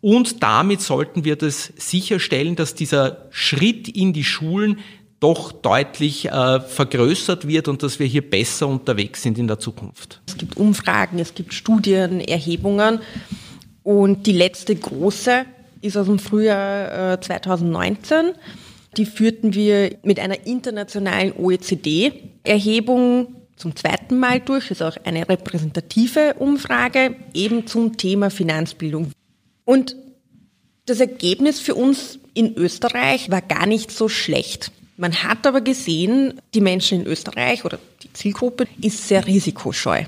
Und 0.00 0.42
damit 0.44 0.80
sollten 0.80 1.24
wir 1.24 1.34
das 1.34 1.72
sicherstellen, 1.76 2.54
dass 2.54 2.74
dieser 2.74 3.26
Schritt 3.30 3.88
in 3.88 4.12
die 4.12 4.24
Schulen 4.24 4.78
doch 5.18 5.50
deutlich 5.50 6.26
äh, 6.26 6.60
vergrößert 6.60 7.48
wird 7.48 7.66
und 7.66 7.82
dass 7.82 7.98
wir 7.98 8.06
hier 8.06 8.28
besser 8.28 8.68
unterwegs 8.68 9.22
sind 9.22 9.38
in 9.38 9.48
der 9.48 9.58
Zukunft. 9.58 10.20
Es 10.28 10.36
gibt 10.36 10.56
Umfragen, 10.56 11.18
es 11.18 11.34
gibt 11.34 11.54
Studien, 11.54 12.20
Erhebungen 12.20 13.00
und 13.82 14.26
die 14.26 14.32
letzte 14.32 14.76
große 14.76 15.46
ist 15.84 15.96
aus 15.96 16.06
dem 16.06 16.18
Frühjahr 16.18 17.12
äh, 17.14 17.20
2019. 17.20 18.32
Die 18.96 19.06
führten 19.06 19.54
wir 19.54 19.96
mit 20.02 20.18
einer 20.20 20.46
internationalen 20.46 21.32
OECD-Erhebung 21.36 23.34
zum 23.56 23.76
zweiten 23.76 24.18
Mal 24.18 24.40
durch. 24.40 24.68
Das 24.68 24.80
ist 24.80 24.82
auch 24.82 24.96
eine 25.04 25.28
repräsentative 25.28 26.34
Umfrage 26.38 27.16
eben 27.34 27.66
zum 27.66 27.96
Thema 27.96 28.30
Finanzbildung. 28.30 29.10
Und 29.64 29.96
das 30.86 31.00
Ergebnis 31.00 31.60
für 31.60 31.74
uns 31.74 32.18
in 32.34 32.56
Österreich 32.56 33.30
war 33.30 33.40
gar 33.42 33.66
nicht 33.66 33.90
so 33.90 34.08
schlecht. 34.08 34.70
Man 34.96 35.24
hat 35.24 35.46
aber 35.46 35.60
gesehen, 35.60 36.40
die 36.54 36.60
Menschen 36.60 37.00
in 37.00 37.06
Österreich 37.06 37.64
oder 37.64 37.78
die 38.02 38.12
Zielgruppe 38.12 38.66
ist 38.80 39.08
sehr 39.08 39.26
risikoscheu. 39.26 40.04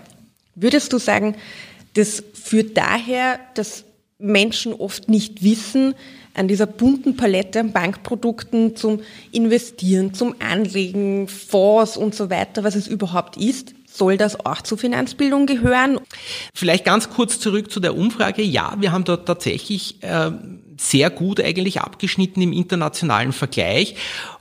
Würdest 0.55 0.93
du 0.93 0.99
sagen, 0.99 1.35
das 1.95 2.23
führt 2.35 2.77
daher, 2.77 3.41
dass 3.55 3.86
Menschen 4.19 4.73
oft 4.73 5.09
nicht 5.09 5.43
wissen, 5.43 5.95
an 6.35 6.49
dieser 6.49 6.67
bunten 6.67 7.17
Palette 7.17 7.61
an 7.61 7.73
Bankprodukten 7.73 8.77
zum 8.77 9.01
Investieren, 9.33 10.15
zum 10.15 10.35
Anlegen, 10.39 11.29
Fonds 11.29 11.97
und 11.97 12.15
so 12.15 12.31
weiter, 12.31 12.63
was 12.65 12.75
es 12.75 12.87
überhaupt 12.89 13.37
ist, 13.37 13.75
soll 13.87 14.19
das 14.19 14.45
auch 14.45 14.61
zur 14.63 14.77
Finanzbildung 14.79 15.47
gehören? 15.47 15.99
Vielleicht 16.53 16.85
ganz 16.85 17.09
kurz 17.11 17.41
zurück 17.41 17.71
zu 17.71 17.81
der 17.81 17.97
Umfrage. 17.97 18.43
Ja, 18.43 18.75
wir 18.79 18.93
haben 18.93 19.05
dort 19.05 19.27
tatsächlich 19.27 20.03
äh, 20.03 20.31
sehr 20.79 21.11
gut 21.11 21.41
eigentlich 21.41 21.81
abgeschnitten 21.81 22.43
im 22.43 22.53
internationalen 22.53 23.33
Vergleich. 23.33 23.97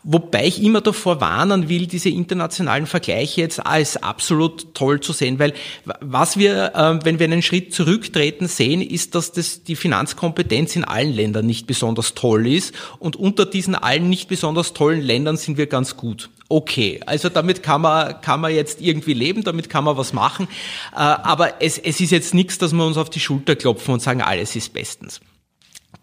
Wobei 0.07 0.45
ich 0.45 0.61
immer 0.61 0.81
davor 0.81 1.19
warnen 1.19 1.67
will, 1.67 1.87
diese 1.87 2.09
internationalen 2.09 2.85
Vergleiche 2.85 3.41
jetzt 3.41 3.65
als 3.65 3.97
absolut 3.97 4.75
toll 4.75 4.99
zu 4.99 5.13
sehen, 5.13 5.39
weil 5.39 5.55
was 5.99 6.37
wir, 6.37 6.75
äh, 6.75 7.03
wenn 7.03 7.17
wir 7.17 7.25
einen 7.25 7.41
Schritt 7.41 7.73
zurücktreten, 7.73 8.47
sehen, 8.47 8.83
ist, 8.83 9.15
dass 9.15 9.31
das 9.31 9.63
die 9.63 9.75
Finanzkompetenz 9.75 10.75
in 10.75 10.83
allen 10.83 11.11
Ländern 11.11 11.47
nicht 11.47 11.65
besonders 11.65 12.13
toll 12.13 12.45
ist 12.45 12.75
und 12.99 13.15
unter 13.15 13.47
diesen 13.47 13.73
allen 13.73 14.07
nicht 14.07 14.29
besonders 14.29 14.73
tollen 14.73 15.01
Ländern 15.01 15.37
sind 15.37 15.57
wir 15.57 15.65
ganz 15.65 15.97
gut. 15.97 16.29
Okay, 16.49 16.99
also 17.07 17.29
damit 17.29 17.63
kann 17.63 17.81
man, 17.81 18.21
kann 18.21 18.41
man 18.41 18.53
jetzt 18.53 18.81
irgendwie 18.81 19.15
leben, 19.15 19.43
damit 19.43 19.71
kann 19.71 19.83
man 19.83 19.97
was 19.97 20.13
machen, 20.13 20.47
äh, 20.93 20.97
aber 20.97 21.63
es, 21.63 21.79
es 21.79 21.99
ist 21.99 22.11
jetzt 22.11 22.35
nichts, 22.35 22.59
dass 22.59 22.73
wir 22.73 22.85
uns 22.85 22.97
auf 22.97 23.09
die 23.09 23.19
Schulter 23.19 23.55
klopfen 23.55 23.95
und 23.95 24.03
sagen, 24.03 24.21
alles 24.21 24.55
ist 24.55 24.71
bestens. 24.71 25.19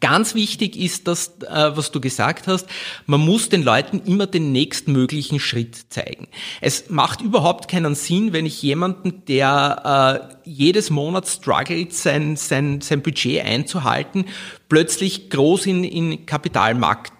Ganz 0.01 0.35
wichtig 0.35 0.77
ist 0.77 1.07
das, 1.07 1.33
äh, 1.41 1.77
was 1.77 1.91
du 1.91 2.01
gesagt 2.01 2.47
hast, 2.49 2.67
man 3.07 3.21
muss 3.21 3.49
den 3.49 3.63
Leuten 3.63 4.01
immer 4.05 4.27
den 4.27 4.53
nächstmöglichen 4.53 5.41
Schritt 5.41 5.77
zeigen. 5.91 6.29
Es 6.61 6.91
macht 6.91 7.21
überhaupt 7.21 7.69
keinen 7.69 7.95
Sinn, 7.95 8.33
wenn 8.33 8.47
ich 8.47 8.63
jemanden, 8.63 9.25
der 9.27 10.33
äh, 10.45 10.49
jedes 10.49 10.91
Monat 10.91 11.29
struggelt, 11.29 11.95
sein, 11.95 12.37
sein, 12.37 12.81
sein 12.81 13.03
Budget 13.03 13.45
einzuhalten, 13.45 14.27
plötzlich 14.69 15.31
groß 15.31 15.67
in, 15.67 15.85
in 15.85 16.27
Kapitalmarkt 16.27 17.13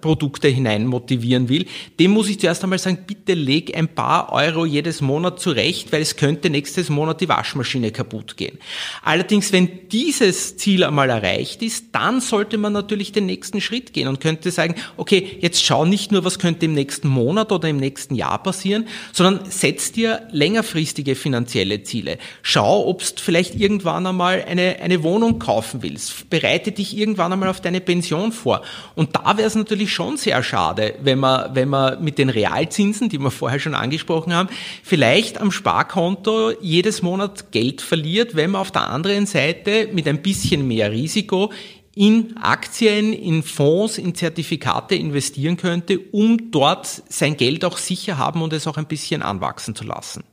Produkte 0.00 0.48
hinein 0.48 0.84
motivieren 0.84 1.48
will, 1.48 1.66
dem 2.00 2.10
muss 2.10 2.28
ich 2.28 2.40
zuerst 2.40 2.64
einmal 2.64 2.80
sagen, 2.80 3.04
bitte 3.06 3.34
leg 3.34 3.76
ein 3.76 3.86
paar 3.86 4.32
Euro 4.32 4.66
jedes 4.66 5.00
Monat 5.00 5.38
zurecht, 5.38 5.92
weil 5.92 6.02
es 6.02 6.16
könnte 6.16 6.50
nächstes 6.50 6.90
Monat 6.90 7.20
die 7.20 7.28
Waschmaschine 7.28 7.92
kaputt 7.92 8.36
gehen. 8.36 8.58
Allerdings, 9.02 9.52
wenn 9.52 9.88
dieses 9.90 10.56
Ziel 10.56 10.82
einmal 10.82 11.08
erreicht 11.08 11.62
ist, 11.62 11.86
dann 11.92 12.20
sollte 12.20 12.58
man 12.58 12.72
natürlich 12.72 13.12
den 13.12 13.26
nächsten 13.26 13.60
Schritt 13.60 13.92
gehen 13.92 14.08
und 14.08 14.18
könnte 14.18 14.50
sagen, 14.50 14.74
okay, 14.96 15.38
jetzt 15.40 15.64
schau 15.64 15.84
nicht 15.84 16.10
nur, 16.10 16.24
was 16.24 16.40
könnte 16.40 16.64
im 16.64 16.74
nächsten 16.74 17.06
Monat 17.06 17.52
oder 17.52 17.68
im 17.68 17.76
nächsten 17.76 18.16
Jahr 18.16 18.42
passieren, 18.42 18.88
sondern 19.12 19.48
setz 19.48 19.92
dir 19.92 20.26
längerfristige 20.32 21.14
finanzielle 21.14 21.84
Ziele. 21.84 22.18
Schau, 22.42 22.88
ob 22.88 23.02
du 23.02 23.22
vielleicht 23.22 23.54
irgendwann 23.54 24.04
einmal 24.04 24.42
eine, 24.48 24.80
eine 24.80 25.04
Wohnung 25.04 25.38
kaufen 25.38 25.84
willst. 25.84 26.28
Bereite 26.28 26.72
dich 26.72 26.96
irgendwann 26.96 27.32
einmal 27.32 27.50
auf 27.50 27.60
deine 27.60 27.80
Pension 27.80 28.32
vor. 28.32 28.62
Und 28.96 29.14
da 29.14 29.36
wäre 29.36 29.43
es 29.44 29.54
natürlich 29.54 29.92
schon 29.92 30.16
sehr 30.16 30.42
schade, 30.42 30.94
wenn 31.02 31.18
man, 31.18 31.54
wenn 31.54 31.68
man 31.68 32.02
mit 32.02 32.18
den 32.18 32.28
Realzinsen, 32.28 33.08
die 33.08 33.18
wir 33.18 33.30
vorher 33.30 33.60
schon 33.60 33.74
angesprochen 33.74 34.34
haben, 34.34 34.48
vielleicht 34.82 35.40
am 35.40 35.50
Sparkonto 35.50 36.52
jedes 36.60 37.02
Monat 37.02 37.52
Geld 37.52 37.80
verliert, 37.80 38.34
wenn 38.34 38.50
man 38.50 38.60
auf 38.60 38.70
der 38.70 38.88
anderen 38.88 39.26
Seite 39.26 39.88
mit 39.92 40.08
ein 40.08 40.22
bisschen 40.22 40.66
mehr 40.66 40.90
Risiko 40.90 41.52
in 41.94 42.36
Aktien, 42.36 43.12
in 43.12 43.42
Fonds, 43.42 43.98
in 43.98 44.14
Zertifikate 44.14 44.96
investieren 44.96 45.56
könnte, 45.56 45.98
um 45.98 46.50
dort 46.50 47.02
sein 47.08 47.36
Geld 47.36 47.64
auch 47.64 47.78
sicher 47.78 48.18
haben 48.18 48.42
und 48.42 48.52
es 48.52 48.66
auch 48.66 48.76
ein 48.76 48.86
bisschen 48.86 49.22
anwachsen 49.22 49.74
zu 49.74 49.84
lassen. 49.84 50.24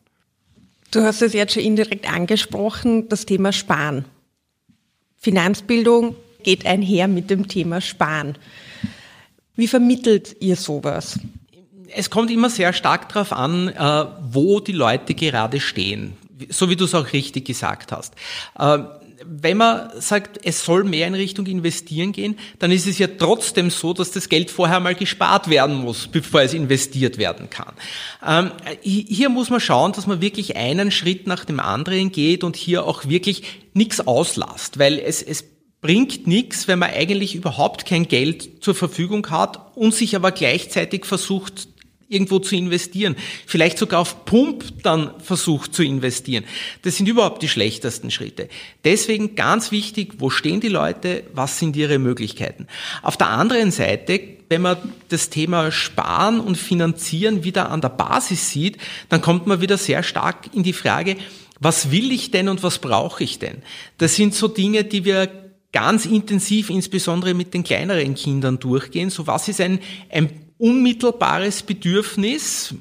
Du 0.92 1.02
hast 1.02 1.22
es 1.22 1.34
jetzt 1.34 1.54
schon 1.54 1.64
indirekt 1.64 2.12
angesprochen, 2.12 3.08
das 3.08 3.26
Thema 3.26 3.54
Sparen. 3.54 4.06
Finanzbildung 5.18 6.16
geht 6.44 6.66
einher 6.66 7.08
mit 7.08 7.30
dem 7.30 7.48
Thema 7.48 7.80
Sparen. 7.80 8.38
Wie 9.62 9.68
vermittelt 9.68 10.38
ihr 10.40 10.56
sowas? 10.56 11.20
Es 11.96 12.10
kommt 12.10 12.32
immer 12.32 12.50
sehr 12.50 12.74
stark 12.74 13.10
darauf 13.10 13.32
an, 13.32 13.68
äh, 13.68 14.06
wo 14.32 14.60
die 14.60 14.72
Leute 14.72 15.14
gerade 15.14 15.60
stehen, 15.60 16.14
so 16.50 16.72
wie 16.72 16.76
du 16.76 16.86
es 16.86 16.96
auch 16.96 17.14
richtig 17.14 17.46
gesagt 17.46 17.92
hast. 17.92 18.16
Äh, 18.58 18.80
wenn 19.24 19.58
man 19.58 19.92
sagt, 20.02 20.40
es 20.44 20.66
soll 20.66 20.84
mehr 20.84 21.06
in 21.06 21.14
Richtung 21.14 21.46
investieren 21.46 22.12
gehen, 22.12 22.40
dann 22.58 22.72
ist 22.72 22.88
es 22.88 22.98
ja 22.98 23.06
trotzdem 23.06 23.70
so, 23.70 23.94
dass 23.94 24.10
das 24.10 24.30
Geld 24.30 24.50
vorher 24.50 24.80
mal 24.80 24.96
gespart 24.96 25.48
werden 25.48 25.76
muss, 25.76 26.08
bevor 26.08 26.42
es 26.42 26.56
investiert 26.56 27.20
werden 27.20 27.52
kann. 27.52 27.76
Ähm, 28.26 28.52
hier 28.82 29.30
muss 29.30 29.52
man 29.52 29.60
schauen, 29.60 29.92
dass 29.92 30.08
man 30.08 30.22
wirklich 30.22 30.56
einen 30.56 30.90
Schritt 30.90 31.28
nach 31.28 31.46
dem 31.46 31.60
anderen 31.60 32.12
geht 32.12 32.44
und 32.44 32.56
hier 32.56 32.88
auch 32.88 33.06
wirklich 33.06 33.44
nichts 33.76 34.08
auslasst, 34.08 34.80
weil 34.80 34.98
es, 34.98 35.22
es 35.22 35.51
bringt 35.82 36.28
nichts, 36.28 36.68
wenn 36.68 36.80
man 36.80 36.92
eigentlich 36.92 37.36
überhaupt 37.36 37.86
kein 37.86 38.08
Geld 38.08 38.64
zur 38.64 38.76
Verfügung 38.76 39.28
hat 39.30 39.76
und 39.76 39.94
sich 39.94 40.16
aber 40.16 40.32
gleichzeitig 40.32 41.06
versucht, 41.06 41.68
irgendwo 42.08 42.40
zu 42.40 42.56
investieren. 42.56 43.16
Vielleicht 43.48 43.78
sogar 43.78 44.02
auf 44.02 44.26
Pump 44.26 44.84
dann 44.84 45.12
versucht 45.22 45.74
zu 45.74 45.82
investieren. 45.82 46.44
Das 46.82 46.98
sind 46.98 47.08
überhaupt 47.08 47.42
die 47.42 47.48
schlechtesten 47.48 48.12
Schritte. 48.12 48.50
Deswegen 48.84 49.36
ganz 49.36 49.72
wichtig, 49.72 50.16
wo 50.18 50.30
stehen 50.30 50.60
die 50.60 50.68
Leute, 50.68 51.24
was 51.34 51.58
sind 51.58 51.76
ihre 51.78 52.00
Möglichkeiten. 52.00 52.68
Auf 53.02 53.16
der 53.16 53.30
anderen 53.30 53.72
Seite, 53.72 54.20
wenn 54.50 54.62
man 54.62 54.78
das 55.08 55.30
Thema 55.30 55.72
Sparen 55.72 56.42
und 56.42 56.58
Finanzieren 56.58 57.46
wieder 57.46 57.72
an 57.72 57.80
der 57.80 57.90
Basis 57.90 58.50
sieht, 58.50 58.78
dann 59.08 59.22
kommt 59.22 59.48
man 59.48 59.62
wieder 59.62 59.78
sehr 59.78 60.04
stark 60.04 60.54
in 60.54 60.64
die 60.64 60.74
Frage, 60.74 61.16
was 61.62 61.92
will 61.92 62.12
ich 62.12 62.32
denn 62.32 62.50
und 62.50 62.62
was 62.64 62.80
brauche 62.80 63.24
ich 63.24 63.40
denn? 63.40 63.62
Das 64.00 64.16
sind 64.16 64.34
so 64.34 64.48
Dinge, 64.50 64.84
die 64.84 65.06
wir 65.06 65.41
ganz 65.72 66.06
intensiv, 66.06 66.70
insbesondere 66.70 67.34
mit 67.34 67.54
den 67.54 67.64
kleineren 67.64 68.16
Kindern 68.16 68.60
durchgehen. 68.60 69.10
So 69.10 69.28
was 69.28 69.48
ist 69.48 69.62
ein, 69.62 69.80
ein 70.10 70.30
unmittelbares 70.58 71.64
Bedürfnis? 71.64 72.76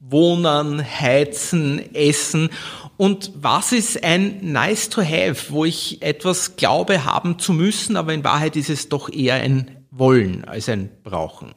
Wohnen, 0.00 0.84
heizen, 0.84 1.94
essen. 1.94 2.50
Und 2.96 3.32
was 3.34 3.72
ist 3.72 4.04
ein 4.04 4.52
nice 4.52 4.88
to 4.90 5.02
have, 5.02 5.50
wo 5.50 5.64
ich 5.64 6.02
etwas 6.02 6.56
glaube 6.56 7.04
haben 7.04 7.38
zu 7.38 7.52
müssen, 7.52 7.96
aber 7.96 8.12
in 8.12 8.22
Wahrheit 8.22 8.54
ist 8.56 8.70
es 8.70 8.88
doch 8.88 9.12
eher 9.12 9.34
ein 9.36 9.70
Wollen 9.90 10.44
als 10.44 10.68
ein 10.68 10.90
Brauchen. 11.02 11.52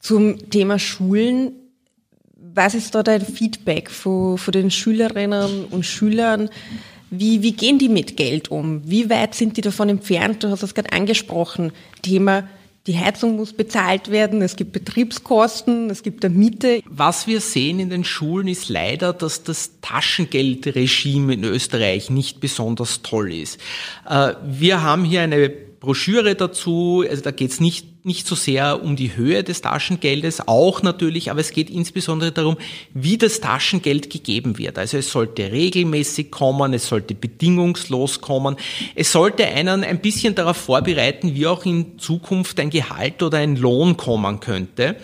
Zum 0.00 0.50
Thema 0.50 0.78
Schulen. 0.78 1.52
Was 2.52 2.74
ist 2.74 2.94
da 2.94 3.02
dein 3.02 3.24
Feedback 3.24 3.90
von, 3.90 4.36
von 4.36 4.52
den 4.52 4.70
Schülerinnen 4.70 5.66
und 5.66 5.86
Schülern? 5.86 6.50
Wie, 7.10 7.42
wie 7.42 7.52
gehen 7.52 7.78
die 7.78 7.88
mit 7.88 8.16
Geld 8.16 8.50
um? 8.50 8.82
Wie 8.88 9.10
weit 9.10 9.34
sind 9.34 9.56
die 9.56 9.62
davon 9.62 9.88
entfernt? 9.88 10.44
Du 10.44 10.48
hast 10.48 10.62
es 10.62 10.74
gerade 10.74 10.92
angesprochen. 10.92 11.72
Thema, 12.02 12.48
die 12.86 12.98
Heizung 12.98 13.36
muss 13.36 13.52
bezahlt 13.52 14.10
werden, 14.10 14.40
es 14.40 14.56
gibt 14.56 14.72
Betriebskosten, 14.72 15.90
es 15.90 16.02
gibt 16.02 16.24
eine 16.24 16.34
Miete. 16.34 16.80
Was 16.86 17.26
wir 17.26 17.40
sehen 17.40 17.78
in 17.78 17.90
den 17.90 18.04
Schulen 18.04 18.48
ist 18.48 18.68
leider, 18.68 19.12
dass 19.12 19.42
das 19.42 19.72
Taschengeldregime 19.82 21.34
in 21.34 21.44
Österreich 21.44 22.08
nicht 22.08 22.40
besonders 22.40 23.02
toll 23.02 23.34
ist. 23.34 23.60
Äh, 24.08 24.34
wir 24.44 24.82
haben 24.82 25.04
hier 25.04 25.20
eine 25.20 25.50
Broschüre 25.50 26.34
dazu. 26.36 27.04
Also 27.08 27.22
da 27.22 27.32
geht 27.32 27.50
es 27.50 27.60
nicht, 27.60 27.86
nicht 28.02 28.26
so 28.26 28.34
sehr 28.34 28.82
um 28.82 28.96
die 28.96 29.16
Höhe 29.16 29.44
des 29.44 29.60
Taschengeldes, 29.60 30.48
auch 30.48 30.82
natürlich, 30.82 31.30
aber 31.30 31.40
es 31.40 31.52
geht 31.52 31.68
insbesondere 31.68 32.32
darum, 32.32 32.56
wie 32.94 33.18
das 33.18 33.40
Taschengeld 33.40 34.10
gegeben 34.10 34.58
wird. 34.58 34.78
Also 34.78 34.96
es 34.96 35.10
sollte 35.10 35.52
regelmäßig 35.52 36.30
kommen, 36.30 36.72
es 36.72 36.86
sollte 36.88 37.14
bedingungslos 37.14 38.20
kommen. 38.20 38.56
Es 38.94 39.12
sollte 39.12 39.46
einen 39.46 39.84
ein 39.84 40.00
bisschen 40.00 40.34
darauf 40.34 40.56
vorbereiten, 40.56 41.34
wie 41.34 41.46
auch 41.46 41.64
in 41.64 41.98
Zukunft 41.98 42.58
ein 42.58 42.70
Gehalt 42.70 43.22
oder 43.22 43.38
ein 43.38 43.56
Lohn 43.56 43.96
kommen 43.96 44.40
könnte. 44.40 44.96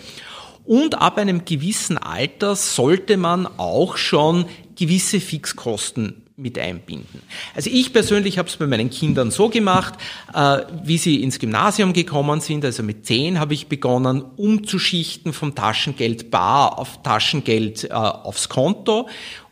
Und 0.65 0.99
ab 0.99 1.17
einem 1.17 1.45
gewissen 1.45 1.97
Alter 1.97 2.55
sollte 2.55 3.15
man 3.17 3.47
auch 3.57 3.97
schon 3.97 4.45
gewisse 4.75 5.19
Fixkosten 5.19 6.26
mit 6.39 6.59
einbinden. 6.59 7.23
Also 7.55 7.71
ich 7.73 7.91
persönlich 7.91 8.37
habe 8.37 8.47
es 8.47 8.57
bei 8.57 8.67
meinen 8.67 8.91
Kindern 8.91 9.31
so 9.31 9.49
gemacht, 9.49 9.95
äh, 10.35 10.59
wie 10.83 10.99
sie 10.99 11.23
ins 11.23 11.39
Gymnasium 11.39 11.93
gekommen 11.93 12.41
sind, 12.41 12.63
also 12.63 12.83
mit 12.83 13.07
zehn 13.07 13.39
habe 13.39 13.55
ich 13.55 13.65
begonnen, 13.65 14.23
umzuschichten 14.35 15.33
vom 15.33 15.55
Taschengeld 15.55 16.29
bar 16.29 16.77
auf 16.77 17.01
Taschengeld 17.01 17.85
äh, 17.85 17.93
aufs 17.93 18.49
Konto, 18.49 19.09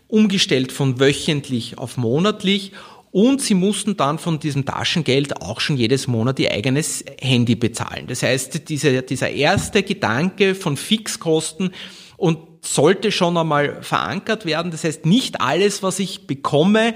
umgestellt 0.08 0.72
von 0.72 1.00
wöchentlich 1.00 1.80
auf 1.80 1.98
monatlich 1.98 2.72
und 3.12 3.42
sie 3.42 3.56
mussten 3.56 3.98
dann 3.98 4.20
von 4.20 4.40
diesem 4.40 4.66
Taschengeld 4.66 5.42
auch 5.42 5.62
schon 5.62 5.78
jedes 5.78 6.06
Monat 6.06 6.38
ihr 6.38 6.52
eigenes 6.52 7.04
Handy 7.20 7.56
bezahlen. 7.56 8.06
Das 8.08 8.22
heißt, 8.22 8.70
diese, 8.70 9.02
dieser 9.02 9.32
erste 9.32 9.82
Gedanke 9.82 10.54
von 10.54 10.78
Fixkosten 10.78 11.72
und 12.18 12.40
sollte 12.62 13.12
schon 13.12 13.38
einmal 13.38 13.82
verankert 13.82 14.46
werden. 14.46 14.72
Das 14.72 14.84
heißt, 14.84 15.06
nicht 15.06 15.42
alles, 15.42 15.84
was 15.84 16.00
ich 16.00 16.28
bekomme, 16.28 16.94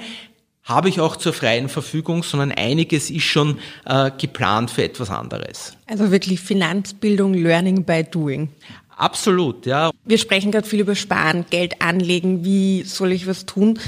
habe 0.64 0.90
ich 0.90 1.00
auch 1.00 1.16
zur 1.16 1.34
freien 1.34 1.68
Verfügung, 1.68 2.24
sondern 2.24 2.52
einiges 2.52 3.10
ist 3.10 3.24
schon 3.24 3.60
äh, 3.86 4.12
geplant 4.18 4.70
für 4.70 4.84
etwas 4.84 5.10
anderes. 5.10 5.74
Also 5.88 6.12
wirklich 6.12 6.40
Finanzbildung, 6.40 7.34
Learning 7.34 7.84
by 7.84 8.04
Doing. 8.04 8.50
Absolut, 8.96 9.66
ja. 9.66 9.92
Wir 10.06 10.18
sprechen 10.18 10.52
gerade 10.52 10.68
viel 10.68 10.82
über 10.82 10.94
Sparen, 10.94 11.46
Geld 11.50 11.82
anlegen, 11.82 12.44
wie 12.44 12.84
soll 12.84 13.14
ich 13.14 13.28
was 13.28 13.46
tun? 13.46 13.80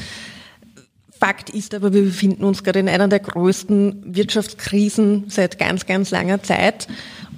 Fakt 1.19 1.51
ist 1.51 1.75
aber, 1.75 1.93
wir 1.93 2.01
befinden 2.01 2.43
uns 2.43 2.63
gerade 2.63 2.79
in 2.79 2.89
einer 2.89 3.07
der 3.07 3.19
größten 3.19 4.15
Wirtschaftskrisen 4.15 5.25
seit 5.27 5.59
ganz, 5.59 5.85
ganz 5.85 6.09
langer 6.09 6.41
Zeit 6.41 6.87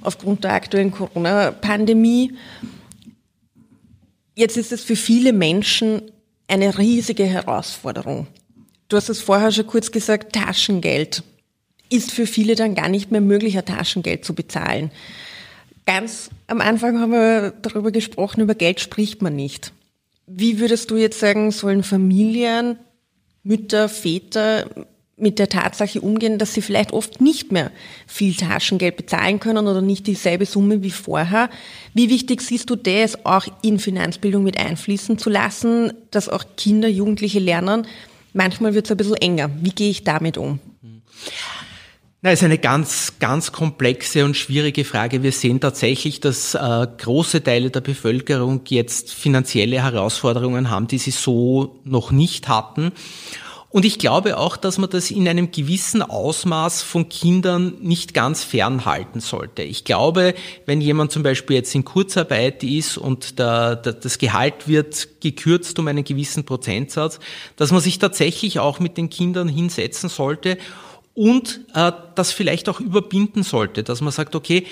aufgrund 0.00 0.44
der 0.44 0.54
aktuellen 0.54 0.90
Corona-Pandemie. 0.90 2.32
Jetzt 4.34 4.56
ist 4.56 4.72
es 4.72 4.82
für 4.82 4.96
viele 4.96 5.32
Menschen 5.32 6.02
eine 6.48 6.78
riesige 6.78 7.24
Herausforderung. 7.24 8.26
Du 8.88 8.96
hast 8.96 9.08
es 9.08 9.20
vorher 9.20 9.52
schon 9.52 9.66
kurz 9.66 9.92
gesagt, 9.92 10.34
Taschengeld 10.34 11.22
ist 11.90 12.10
für 12.10 12.26
viele 12.26 12.54
dann 12.54 12.74
gar 12.74 12.88
nicht 12.88 13.10
mehr 13.10 13.20
möglich, 13.20 13.56
ein 13.56 13.64
Taschengeld 13.64 14.24
zu 14.24 14.34
bezahlen. 14.34 14.90
Ganz 15.86 16.30
am 16.46 16.60
Anfang 16.60 17.00
haben 17.00 17.12
wir 17.12 17.52
darüber 17.62 17.92
gesprochen, 17.92 18.40
über 18.40 18.54
Geld 18.54 18.80
spricht 18.80 19.22
man 19.22 19.36
nicht. 19.36 19.72
Wie 20.26 20.58
würdest 20.58 20.90
du 20.90 20.96
jetzt 20.96 21.20
sagen, 21.20 21.50
sollen 21.50 21.82
Familien, 21.82 22.78
Mütter, 23.42 23.88
Väter 23.88 24.86
mit 25.16 25.38
der 25.38 25.48
Tatsache 25.48 26.00
umgehen, 26.00 26.38
dass 26.38 26.54
sie 26.54 26.62
vielleicht 26.62 26.92
oft 26.92 27.20
nicht 27.20 27.52
mehr 27.52 27.70
viel 28.06 28.34
Taschengeld 28.34 28.96
bezahlen 28.96 29.38
können 29.38 29.68
oder 29.68 29.80
nicht 29.80 30.06
dieselbe 30.06 30.44
Summe 30.44 30.82
wie 30.82 30.90
vorher. 30.90 31.50
Wie 31.92 32.10
wichtig 32.10 32.42
siehst 32.42 32.68
du 32.70 32.76
das 32.76 33.24
auch 33.24 33.46
in 33.62 33.78
Finanzbildung 33.78 34.42
mit 34.42 34.58
einfließen 34.58 35.18
zu 35.18 35.30
lassen, 35.30 35.92
dass 36.10 36.28
auch 36.28 36.44
Kinder, 36.56 36.88
Jugendliche 36.88 37.38
lernen? 37.38 37.86
Manchmal 38.32 38.74
wird 38.74 38.86
es 38.86 38.90
ein 38.90 38.96
bisschen 38.96 39.16
enger. 39.16 39.50
Wie 39.62 39.70
gehe 39.70 39.90
ich 39.90 40.02
damit 40.02 40.36
um? 40.36 40.58
Na, 42.20 42.32
ist 42.32 42.42
eine 42.42 42.56
ganz, 42.56 43.12
ganz 43.20 43.52
komplexe 43.52 44.24
und 44.24 44.34
schwierige 44.34 44.84
Frage. 44.84 45.22
Wir 45.22 45.30
sehen 45.30 45.60
tatsächlich, 45.60 46.20
dass 46.20 46.54
äh, 46.54 46.86
große 46.96 47.44
Teile 47.44 47.68
der 47.70 47.82
Bevölkerung 47.82 48.62
jetzt 48.66 49.12
finanzielle 49.12 49.82
Herausforderungen 49.82 50.70
haben, 50.70 50.86
die 50.86 50.96
sie 50.96 51.10
so 51.10 51.80
noch 51.84 52.12
nicht 52.12 52.48
hatten. 52.48 52.92
Und 53.74 53.84
ich 53.84 53.98
glaube 53.98 54.38
auch, 54.38 54.56
dass 54.56 54.78
man 54.78 54.88
das 54.88 55.10
in 55.10 55.26
einem 55.26 55.50
gewissen 55.50 56.00
Ausmaß 56.00 56.82
von 56.82 57.08
Kindern 57.08 57.74
nicht 57.80 58.14
ganz 58.14 58.44
fernhalten 58.44 59.18
sollte. 59.18 59.64
Ich 59.64 59.82
glaube, 59.82 60.34
wenn 60.64 60.80
jemand 60.80 61.10
zum 61.10 61.24
Beispiel 61.24 61.56
jetzt 61.56 61.74
in 61.74 61.84
Kurzarbeit 61.84 62.62
ist 62.62 62.96
und 62.96 63.40
der, 63.40 63.74
der, 63.74 63.94
das 63.94 64.18
Gehalt 64.18 64.68
wird 64.68 65.20
gekürzt 65.20 65.76
um 65.80 65.88
einen 65.88 66.04
gewissen 66.04 66.44
Prozentsatz, 66.44 67.18
dass 67.56 67.72
man 67.72 67.80
sich 67.80 67.98
tatsächlich 67.98 68.60
auch 68.60 68.78
mit 68.78 68.96
den 68.96 69.10
Kindern 69.10 69.48
hinsetzen 69.48 70.08
sollte 70.08 70.56
und 71.14 71.62
äh, 71.74 71.90
das 72.14 72.30
vielleicht 72.30 72.68
auch 72.68 72.78
überbinden 72.78 73.42
sollte, 73.42 73.82
dass 73.82 74.00
man 74.00 74.12
sagt, 74.12 74.36
okay, 74.36 74.66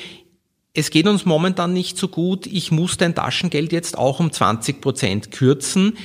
es 0.74 0.90
geht 0.90 1.08
uns 1.08 1.26
momentan 1.26 1.72
nicht 1.72 1.98
so 1.98 2.06
gut, 2.06 2.46
ich 2.46 2.70
muss 2.70 2.98
dein 2.98 3.16
Taschengeld 3.16 3.72
jetzt 3.72 3.98
auch 3.98 4.20
um 4.20 4.30
20 4.30 4.80
Prozent 4.80 5.32
kürzen 5.32 5.98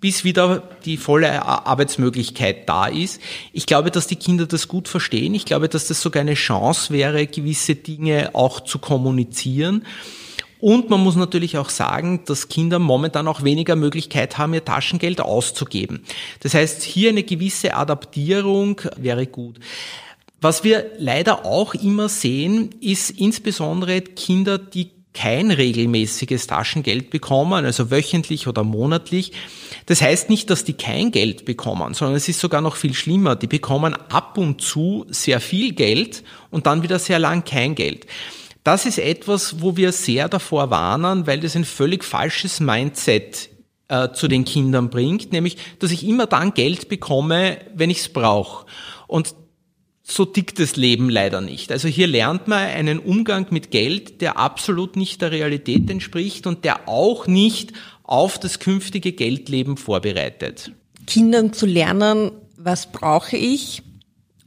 bis 0.00 0.24
wieder 0.24 0.62
die 0.84 0.96
volle 0.96 1.44
Arbeitsmöglichkeit 1.44 2.68
da 2.68 2.86
ist. 2.86 3.20
Ich 3.52 3.66
glaube, 3.66 3.90
dass 3.90 4.06
die 4.06 4.16
Kinder 4.16 4.46
das 4.46 4.66
gut 4.66 4.88
verstehen. 4.88 5.34
Ich 5.34 5.44
glaube, 5.44 5.68
dass 5.68 5.88
das 5.88 6.00
sogar 6.00 6.22
eine 6.22 6.34
Chance 6.34 6.92
wäre, 6.92 7.26
gewisse 7.26 7.74
Dinge 7.74 8.30
auch 8.32 8.60
zu 8.60 8.78
kommunizieren. 8.78 9.84
Und 10.58 10.90
man 10.90 11.00
muss 11.00 11.16
natürlich 11.16 11.56
auch 11.56 11.70
sagen, 11.70 12.22
dass 12.26 12.48
Kinder 12.48 12.78
momentan 12.78 13.28
auch 13.28 13.44
weniger 13.44 13.76
Möglichkeit 13.76 14.36
haben, 14.36 14.52
ihr 14.52 14.64
Taschengeld 14.64 15.20
auszugeben. 15.20 16.04
Das 16.40 16.52
heißt, 16.52 16.82
hier 16.82 17.10
eine 17.10 17.22
gewisse 17.22 17.74
Adaptierung 17.74 18.80
wäre 18.96 19.26
gut. 19.26 19.58
Was 20.42 20.64
wir 20.64 20.90
leider 20.98 21.44
auch 21.44 21.74
immer 21.74 22.08
sehen, 22.08 22.70
ist 22.80 23.10
insbesondere 23.10 24.00
Kinder, 24.00 24.58
die 24.58 24.90
kein 25.12 25.50
regelmäßiges 25.50 26.46
Taschengeld 26.46 27.10
bekommen, 27.10 27.64
also 27.64 27.90
wöchentlich 27.90 28.46
oder 28.46 28.62
monatlich. 28.62 29.32
Das 29.86 30.02
heißt 30.02 30.30
nicht, 30.30 30.50
dass 30.50 30.64
die 30.64 30.74
kein 30.74 31.10
Geld 31.10 31.44
bekommen, 31.44 31.94
sondern 31.94 32.16
es 32.16 32.28
ist 32.28 32.40
sogar 32.40 32.60
noch 32.60 32.76
viel 32.76 32.94
schlimmer. 32.94 33.34
Die 33.34 33.48
bekommen 33.48 33.94
ab 33.94 34.38
und 34.38 34.60
zu 34.60 35.06
sehr 35.08 35.40
viel 35.40 35.72
Geld 35.72 36.22
und 36.50 36.66
dann 36.66 36.82
wieder 36.82 36.98
sehr 36.98 37.18
lang 37.18 37.44
kein 37.44 37.74
Geld. 37.74 38.06
Das 38.62 38.86
ist 38.86 38.98
etwas, 38.98 39.62
wo 39.62 39.76
wir 39.76 39.90
sehr 39.90 40.28
davor 40.28 40.70
warnen, 40.70 41.26
weil 41.26 41.40
das 41.40 41.56
ein 41.56 41.64
völlig 41.64 42.04
falsches 42.04 42.60
Mindset 42.60 43.48
äh, 43.88 44.12
zu 44.12 44.28
den 44.28 44.44
Kindern 44.44 44.90
bringt, 44.90 45.32
nämlich, 45.32 45.56
dass 45.80 45.90
ich 45.90 46.06
immer 46.06 46.26
dann 46.26 46.54
Geld 46.54 46.88
bekomme, 46.88 47.58
wenn 47.74 47.90
ich 47.90 48.00
es 48.00 48.12
brauche. 48.12 48.66
Und 49.08 49.34
so 50.10 50.24
tickt 50.24 50.58
das 50.58 50.76
Leben 50.76 51.08
leider 51.08 51.40
nicht. 51.40 51.70
Also 51.72 51.88
hier 51.88 52.06
lernt 52.06 52.48
man 52.48 52.58
einen 52.58 52.98
Umgang 52.98 53.46
mit 53.50 53.70
Geld, 53.70 54.20
der 54.20 54.38
absolut 54.38 54.96
nicht 54.96 55.22
der 55.22 55.30
Realität 55.30 55.88
entspricht 55.88 56.46
und 56.46 56.64
der 56.64 56.88
auch 56.88 57.26
nicht 57.26 57.72
auf 58.02 58.38
das 58.38 58.58
künftige 58.58 59.12
Geldleben 59.12 59.76
vorbereitet. 59.76 60.72
Kindern 61.06 61.52
zu 61.52 61.66
lernen, 61.66 62.32
was 62.56 62.90
brauche 62.90 63.36
ich 63.36 63.82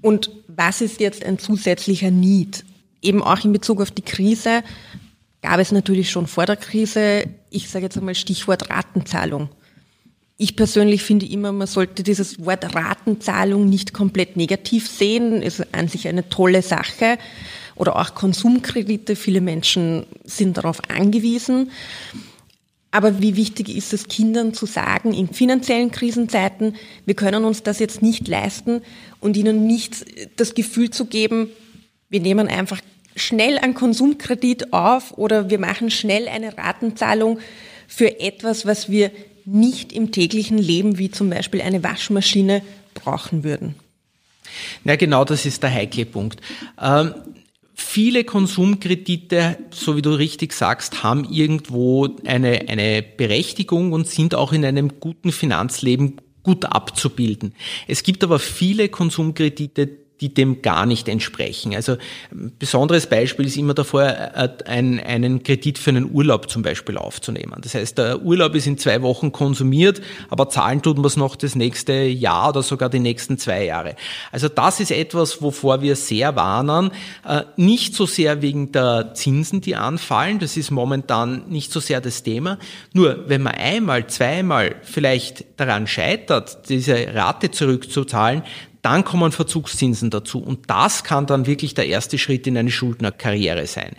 und 0.01 0.31
was 0.47 0.81
ist 0.81 0.99
jetzt 0.99 1.23
ein 1.23 1.39
zusätzlicher 1.39 2.11
Need. 2.11 2.65
Eben 3.01 3.23
auch 3.23 3.43
in 3.43 3.53
Bezug 3.53 3.81
auf 3.81 3.91
die 3.91 4.01
Krise 4.01 4.63
gab 5.41 5.59
es 5.59 5.71
natürlich 5.71 6.11
schon 6.11 6.27
vor 6.27 6.45
der 6.45 6.55
Krise, 6.55 7.25
ich 7.49 7.69
sage 7.69 7.85
jetzt 7.85 7.97
einmal 7.97 8.15
Stichwort 8.15 8.69
Ratenzahlung. 8.69 9.49
Ich 10.37 10.55
persönlich 10.55 11.03
finde 11.03 11.27
immer, 11.27 11.51
man 11.51 11.67
sollte 11.67 12.03
dieses 12.03 12.43
Wort 12.43 12.75
Ratenzahlung 12.75 13.69
nicht 13.69 13.93
komplett 13.93 14.35
negativ 14.35 14.89
sehen. 14.89 15.41
Ist 15.41 15.73
an 15.73 15.87
sich 15.87 16.07
eine 16.07 16.27
tolle 16.29 16.61
Sache. 16.61 17.17
Oder 17.75 17.99
auch 17.99 18.15
Konsumkredite. 18.15 19.15
Viele 19.15 19.41
Menschen 19.41 20.05
sind 20.23 20.57
darauf 20.57 20.79
angewiesen. 20.89 21.71
Aber 22.93 23.21
wie 23.21 23.35
wichtig 23.35 23.69
ist 23.69 23.91
es 23.91 24.07
Kindern 24.07 24.53
zu 24.53 24.67
sagen, 24.67 25.15
in 25.15 25.27
finanziellen 25.27 25.89
Krisenzeiten, 25.89 26.75
wir 27.07 27.15
können 27.15 27.43
uns 27.43 27.63
das 27.63 27.79
jetzt 27.79 28.03
nicht 28.03 28.27
leisten 28.27 28.83
und 29.19 29.35
ihnen 29.35 29.65
nicht 29.65 30.05
das 30.35 30.53
Gefühl 30.53 30.91
zu 30.91 31.05
geben, 31.05 31.49
wir 32.09 32.19
nehmen 32.19 32.47
einfach 32.47 32.79
schnell 33.15 33.57
einen 33.57 33.73
Konsumkredit 33.73 34.73
auf 34.73 35.17
oder 35.17 35.49
wir 35.49 35.57
machen 35.57 35.89
schnell 35.89 36.27
eine 36.27 36.55
Ratenzahlung 36.55 37.39
für 37.87 38.19
etwas, 38.19 38.67
was 38.67 38.91
wir 38.91 39.09
nicht 39.45 39.91
im 39.91 40.11
täglichen 40.11 40.57
Leben, 40.57 40.97
wie 40.97 41.11
zum 41.11 41.29
Beispiel 41.29 41.61
eine 41.61 41.83
Waschmaschine, 41.83 42.61
brauchen 42.93 43.43
würden. 43.43 43.75
Na 44.83 44.95
genau, 44.95 45.25
das 45.25 45.45
ist 45.45 45.63
der 45.63 45.71
heikle 45.71 46.05
Punkt. 46.05 46.41
Ähm, 46.79 47.13
viele 47.73 48.23
Konsumkredite, 48.23 49.57
so 49.71 49.95
wie 49.97 50.01
du 50.01 50.11
richtig 50.11 50.53
sagst, 50.53 51.03
haben 51.03 51.25
irgendwo 51.29 52.09
eine, 52.25 52.67
eine 52.67 53.01
Berechtigung 53.03 53.93
und 53.93 54.07
sind 54.07 54.35
auch 54.35 54.53
in 54.53 54.63
einem 54.65 54.99
guten 54.99 55.31
Finanzleben 55.31 56.21
gut 56.43 56.65
abzubilden. 56.65 57.55
Es 57.87 58.03
gibt 58.03 58.23
aber 58.23 58.37
viele 58.37 58.89
Konsumkredite, 58.89 59.89
die 60.21 60.33
dem 60.33 60.61
gar 60.61 60.85
nicht 60.85 61.07
entsprechen. 61.07 61.75
Also 61.75 61.97
ein 62.31 62.53
besonderes 62.57 63.07
Beispiel 63.07 63.45
ist 63.45 63.57
immer 63.57 63.73
davor, 63.73 64.03
äh, 64.03 64.49
ein, 64.65 64.99
einen 64.99 65.43
Kredit 65.43 65.77
für 65.77 65.89
einen 65.89 66.11
Urlaub 66.13 66.49
zum 66.49 66.61
Beispiel 66.61 66.97
aufzunehmen. 66.97 67.55
Das 67.61 67.73
heißt, 67.73 67.97
der 67.97 68.21
Urlaub 68.21 68.55
ist 68.55 68.67
in 68.67 68.77
zwei 68.77 69.01
Wochen 69.01 69.31
konsumiert, 69.31 70.01
aber 70.29 70.49
zahlen 70.49 70.81
tut 70.81 70.97
man 70.97 71.05
es 71.05 71.17
noch 71.17 71.35
das 71.35 71.55
nächste 71.55 71.93
Jahr 71.93 72.49
oder 72.49 72.63
sogar 72.63 72.89
die 72.89 72.99
nächsten 72.99 73.37
zwei 73.37 73.65
Jahre. 73.65 73.95
Also 74.31 74.49
das 74.49 74.79
ist 74.79 74.91
etwas, 74.91 75.41
wovor 75.41 75.81
wir 75.81 75.95
sehr 75.95 76.35
warnen. 76.35 76.91
Äh, 77.27 77.41
nicht 77.57 77.95
so 77.95 78.05
sehr 78.05 78.41
wegen 78.41 78.71
der 78.71 79.13
Zinsen, 79.15 79.61
die 79.61 79.75
anfallen, 79.75 80.39
das 80.39 80.57
ist 80.57 80.71
momentan 80.71 81.49
nicht 81.49 81.71
so 81.71 81.79
sehr 81.79 82.01
das 82.01 82.23
Thema. 82.23 82.59
Nur 82.93 83.27
wenn 83.27 83.41
man 83.41 83.55
einmal, 83.55 84.07
zweimal 84.07 84.75
vielleicht 84.83 85.59
daran 85.59 85.87
scheitert, 85.87 86.69
diese 86.69 87.13
Rate 87.13 87.51
zurückzuzahlen, 87.51 88.43
dann 88.83 89.03
kommen 89.03 89.31
Verzugszinsen 89.31 90.11
dazu 90.11 90.39
und 90.39 90.69
das 90.69 91.03
kann 91.03 91.25
dann 91.25 91.47
wirklich 91.47 91.73
der 91.73 91.87
erste 91.87 92.17
Schritt 92.19 92.45
in 92.45 92.57
eine 92.57 92.69
Schuldnerkarriere 92.69 93.65
sein. 93.65 93.93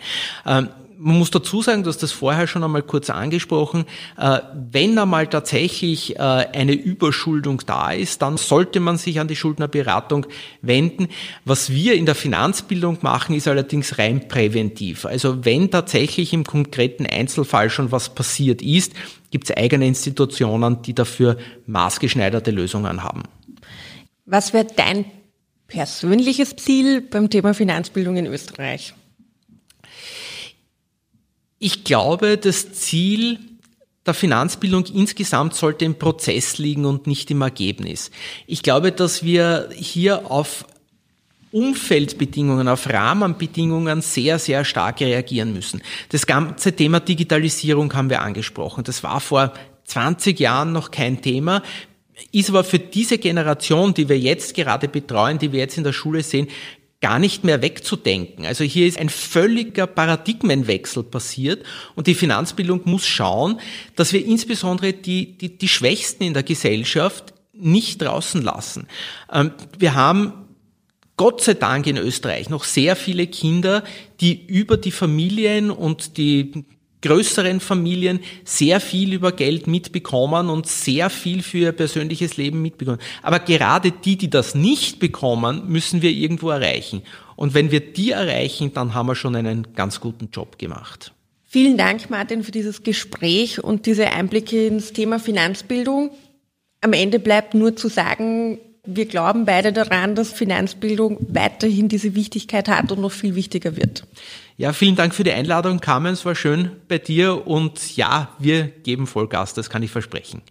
Ähm, 0.45 0.69
man 0.97 1.17
muss 1.17 1.31
dazu 1.31 1.61
sagen, 1.61 1.83
du 1.83 1.89
hast 1.89 2.03
das 2.03 2.11
vorher 2.11 2.47
schon 2.47 2.63
einmal 2.63 2.81
kurz 2.81 3.09
angesprochen, 3.09 3.85
äh, 4.17 4.39
wenn 4.71 4.97
einmal 4.97 5.27
tatsächlich 5.27 6.15
äh, 6.15 6.19
eine 6.19 6.73
Überschuldung 6.73 7.61
da 7.65 7.91
ist, 7.91 8.21
dann 8.21 8.37
sollte 8.37 8.79
man 8.79 8.97
sich 8.97 9.19
an 9.19 9.27
die 9.27 9.35
Schuldnerberatung 9.35 10.25
wenden. 10.61 11.09
Was 11.43 11.69
wir 11.69 11.95
in 11.95 12.05
der 12.05 12.15
Finanzbildung 12.15 12.99
machen, 13.01 13.35
ist 13.35 13.47
allerdings 13.47 13.97
rein 13.97 14.27
präventiv. 14.27 15.05
Also 15.05 15.43
wenn 15.45 15.69
tatsächlich 15.69 16.33
im 16.33 16.43
konkreten 16.43 17.05
Einzelfall 17.05 17.69
schon 17.69 17.91
was 17.91 18.15
passiert 18.15 18.61
ist, 18.61 18.93
gibt 19.31 19.49
es 19.49 19.57
eigene 19.57 19.87
Institutionen, 19.87 20.81
die 20.81 20.93
dafür 20.93 21.37
maßgeschneiderte 21.67 22.51
Lösungen 22.51 23.03
haben. 23.03 23.23
Was 24.25 24.53
wäre 24.53 24.65
dein 24.65 25.05
persönliches 25.67 26.55
Ziel 26.55 27.01
beim 27.01 27.29
Thema 27.29 27.53
Finanzbildung 27.53 28.17
in 28.17 28.25
Österreich? 28.25 28.93
Ich 31.59 31.83
glaube, 31.83 32.37
das 32.37 32.73
Ziel 32.73 33.39
der 34.05 34.13
Finanzbildung 34.13 34.85
insgesamt 34.85 35.55
sollte 35.55 35.85
im 35.85 35.95
Prozess 35.95 36.57
liegen 36.57 36.85
und 36.85 37.07
nicht 37.07 37.31
im 37.31 37.41
Ergebnis. 37.41 38.11
Ich 38.45 38.61
glaube, 38.61 38.91
dass 38.91 39.23
wir 39.23 39.69
hier 39.73 40.29
auf 40.29 40.65
Umfeldbedingungen, 41.51 42.67
auf 42.67 42.89
Rahmenbedingungen 42.89 44.01
sehr, 44.01 44.39
sehr 44.39 44.65
stark 44.65 45.01
reagieren 45.01 45.53
müssen. 45.53 45.81
Das 46.09 46.27
ganze 46.27 46.75
Thema 46.75 46.99
Digitalisierung 46.99 47.93
haben 47.93 48.09
wir 48.09 48.21
angesprochen. 48.21 48.83
Das 48.83 49.03
war 49.03 49.21
vor 49.21 49.53
20 49.85 50.39
Jahren 50.39 50.73
noch 50.73 50.91
kein 50.91 51.21
Thema 51.21 51.63
ist 52.31 52.49
aber 52.49 52.63
für 52.63 52.79
diese 52.79 53.17
Generation, 53.17 53.93
die 53.93 54.09
wir 54.09 54.17
jetzt 54.17 54.53
gerade 54.55 54.87
betreuen, 54.87 55.39
die 55.39 55.51
wir 55.51 55.59
jetzt 55.59 55.77
in 55.77 55.83
der 55.83 55.93
Schule 55.93 56.23
sehen, 56.23 56.47
gar 57.01 57.19
nicht 57.19 57.43
mehr 57.43 57.61
wegzudenken. 57.61 58.45
Also 58.45 58.63
hier 58.63 58.87
ist 58.87 58.97
ein 58.97 59.09
völliger 59.09 59.85
Paradigmenwechsel 59.85 61.03
passiert 61.03 61.63
und 61.95 62.07
die 62.07 62.15
Finanzbildung 62.15 62.81
muss 62.85 63.05
schauen, 63.05 63.59
dass 63.95 64.13
wir 64.13 64.25
insbesondere 64.25 64.93
die, 64.93 65.37
die, 65.37 65.57
die 65.57 65.67
Schwächsten 65.67 66.23
in 66.23 66.33
der 66.33 66.43
Gesellschaft 66.43 67.33
nicht 67.53 68.01
draußen 68.01 68.41
lassen. 68.41 68.87
Ähm, 69.31 69.51
wir 69.77 69.93
haben 69.93 70.33
Gott 71.17 71.41
sei 71.41 71.53
Dank 71.53 71.87
in 71.87 71.97
Österreich 71.97 72.49
noch 72.49 72.63
sehr 72.63 72.95
viele 72.95 73.27
Kinder, 73.27 73.83
die 74.19 74.45
über 74.47 74.75
die 74.75 74.91
Familien 74.91 75.71
und 75.71 76.17
die 76.17 76.65
größeren 77.05 77.59
Familien 77.59 78.19
sehr 78.43 78.79
viel 78.79 79.13
über 79.13 79.31
Geld 79.31 79.67
mitbekommen 79.67 80.49
und 80.49 80.67
sehr 80.67 81.09
viel 81.09 81.43
für 81.43 81.57
ihr 81.59 81.71
persönliches 81.71 82.37
Leben 82.37 82.61
mitbekommen. 82.61 82.99
Aber 83.21 83.39
gerade 83.39 83.91
die, 83.91 84.17
die 84.17 84.29
das 84.29 84.55
nicht 84.55 84.99
bekommen, 84.99 85.63
müssen 85.67 86.01
wir 86.01 86.09
irgendwo 86.09 86.49
erreichen. 86.49 87.03
Und 87.35 87.53
wenn 87.53 87.69
wir 87.71 87.79
die 87.79 88.11
erreichen, 88.11 88.73
dann 88.73 88.93
haben 88.93 89.07
wir 89.07 89.15
schon 89.15 89.35
einen 89.35 89.73
ganz 89.75 89.99
guten 89.99 90.29
Job 90.31 90.57
gemacht. 90.57 91.11
Vielen 91.43 91.77
Dank, 91.77 92.09
Martin, 92.09 92.43
für 92.43 92.51
dieses 92.51 92.83
Gespräch 92.83 93.63
und 93.63 93.85
diese 93.85 94.11
Einblicke 94.11 94.65
ins 94.67 94.91
Thema 94.91 95.19
Finanzbildung. 95.19 96.11
Am 96.81 96.93
Ende 96.93 97.19
bleibt 97.19 97.53
nur 97.53 97.75
zu 97.75 97.87
sagen, 97.87 98.59
wir 98.85 99.05
glauben 99.05 99.45
beide 99.45 99.73
daran, 99.73 100.15
dass 100.15 100.31
Finanzbildung 100.31 101.17
weiterhin 101.29 101.87
diese 101.89 102.15
Wichtigkeit 102.15 102.67
hat 102.67 102.91
und 102.91 103.01
noch 103.01 103.11
viel 103.11 103.35
wichtiger 103.35 103.75
wird. 103.75 104.05
Ja, 104.57 104.71
vielen 104.73 104.95
Dank 104.95 105.13
für 105.13 105.23
die 105.23 105.31
Einladung, 105.31 105.79
Carmen. 105.79 106.13
Es 106.13 106.25
war 106.25 106.35
schön 106.35 106.71
bei 106.87 106.97
dir 106.97 107.45
und 107.47 107.97
ja, 107.97 108.29
wir 108.39 108.63
geben 108.63 109.07
Vollgas, 109.07 109.53
das 109.53 109.69
kann 109.69 109.83
ich 109.83 109.91
versprechen. 109.91 110.41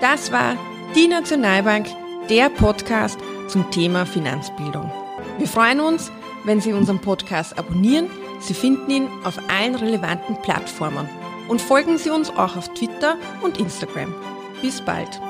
Das 0.00 0.32
war 0.32 0.56
die 0.96 1.08
Nationalbank, 1.08 1.86
der 2.30 2.48
Podcast 2.48 3.18
zum 3.48 3.70
Thema 3.70 4.06
Finanzbildung. 4.06 4.90
Wir 5.38 5.46
freuen 5.46 5.80
uns, 5.80 6.10
wenn 6.44 6.62
Sie 6.62 6.72
unseren 6.72 7.00
Podcast 7.00 7.58
abonnieren. 7.58 8.06
Sie 8.40 8.54
finden 8.54 8.90
ihn 8.90 9.08
auf 9.24 9.38
allen 9.50 9.74
relevanten 9.74 10.40
Plattformen 10.40 11.06
und 11.50 11.60
folgen 11.60 11.98
Sie 11.98 12.10
uns 12.10 12.30
auch 12.30 12.56
auf 12.56 12.72
Twitter 12.74 13.16
und 13.42 13.58
Instagram. 13.58 14.14
Bis 14.62 14.80
bald. 14.80 15.20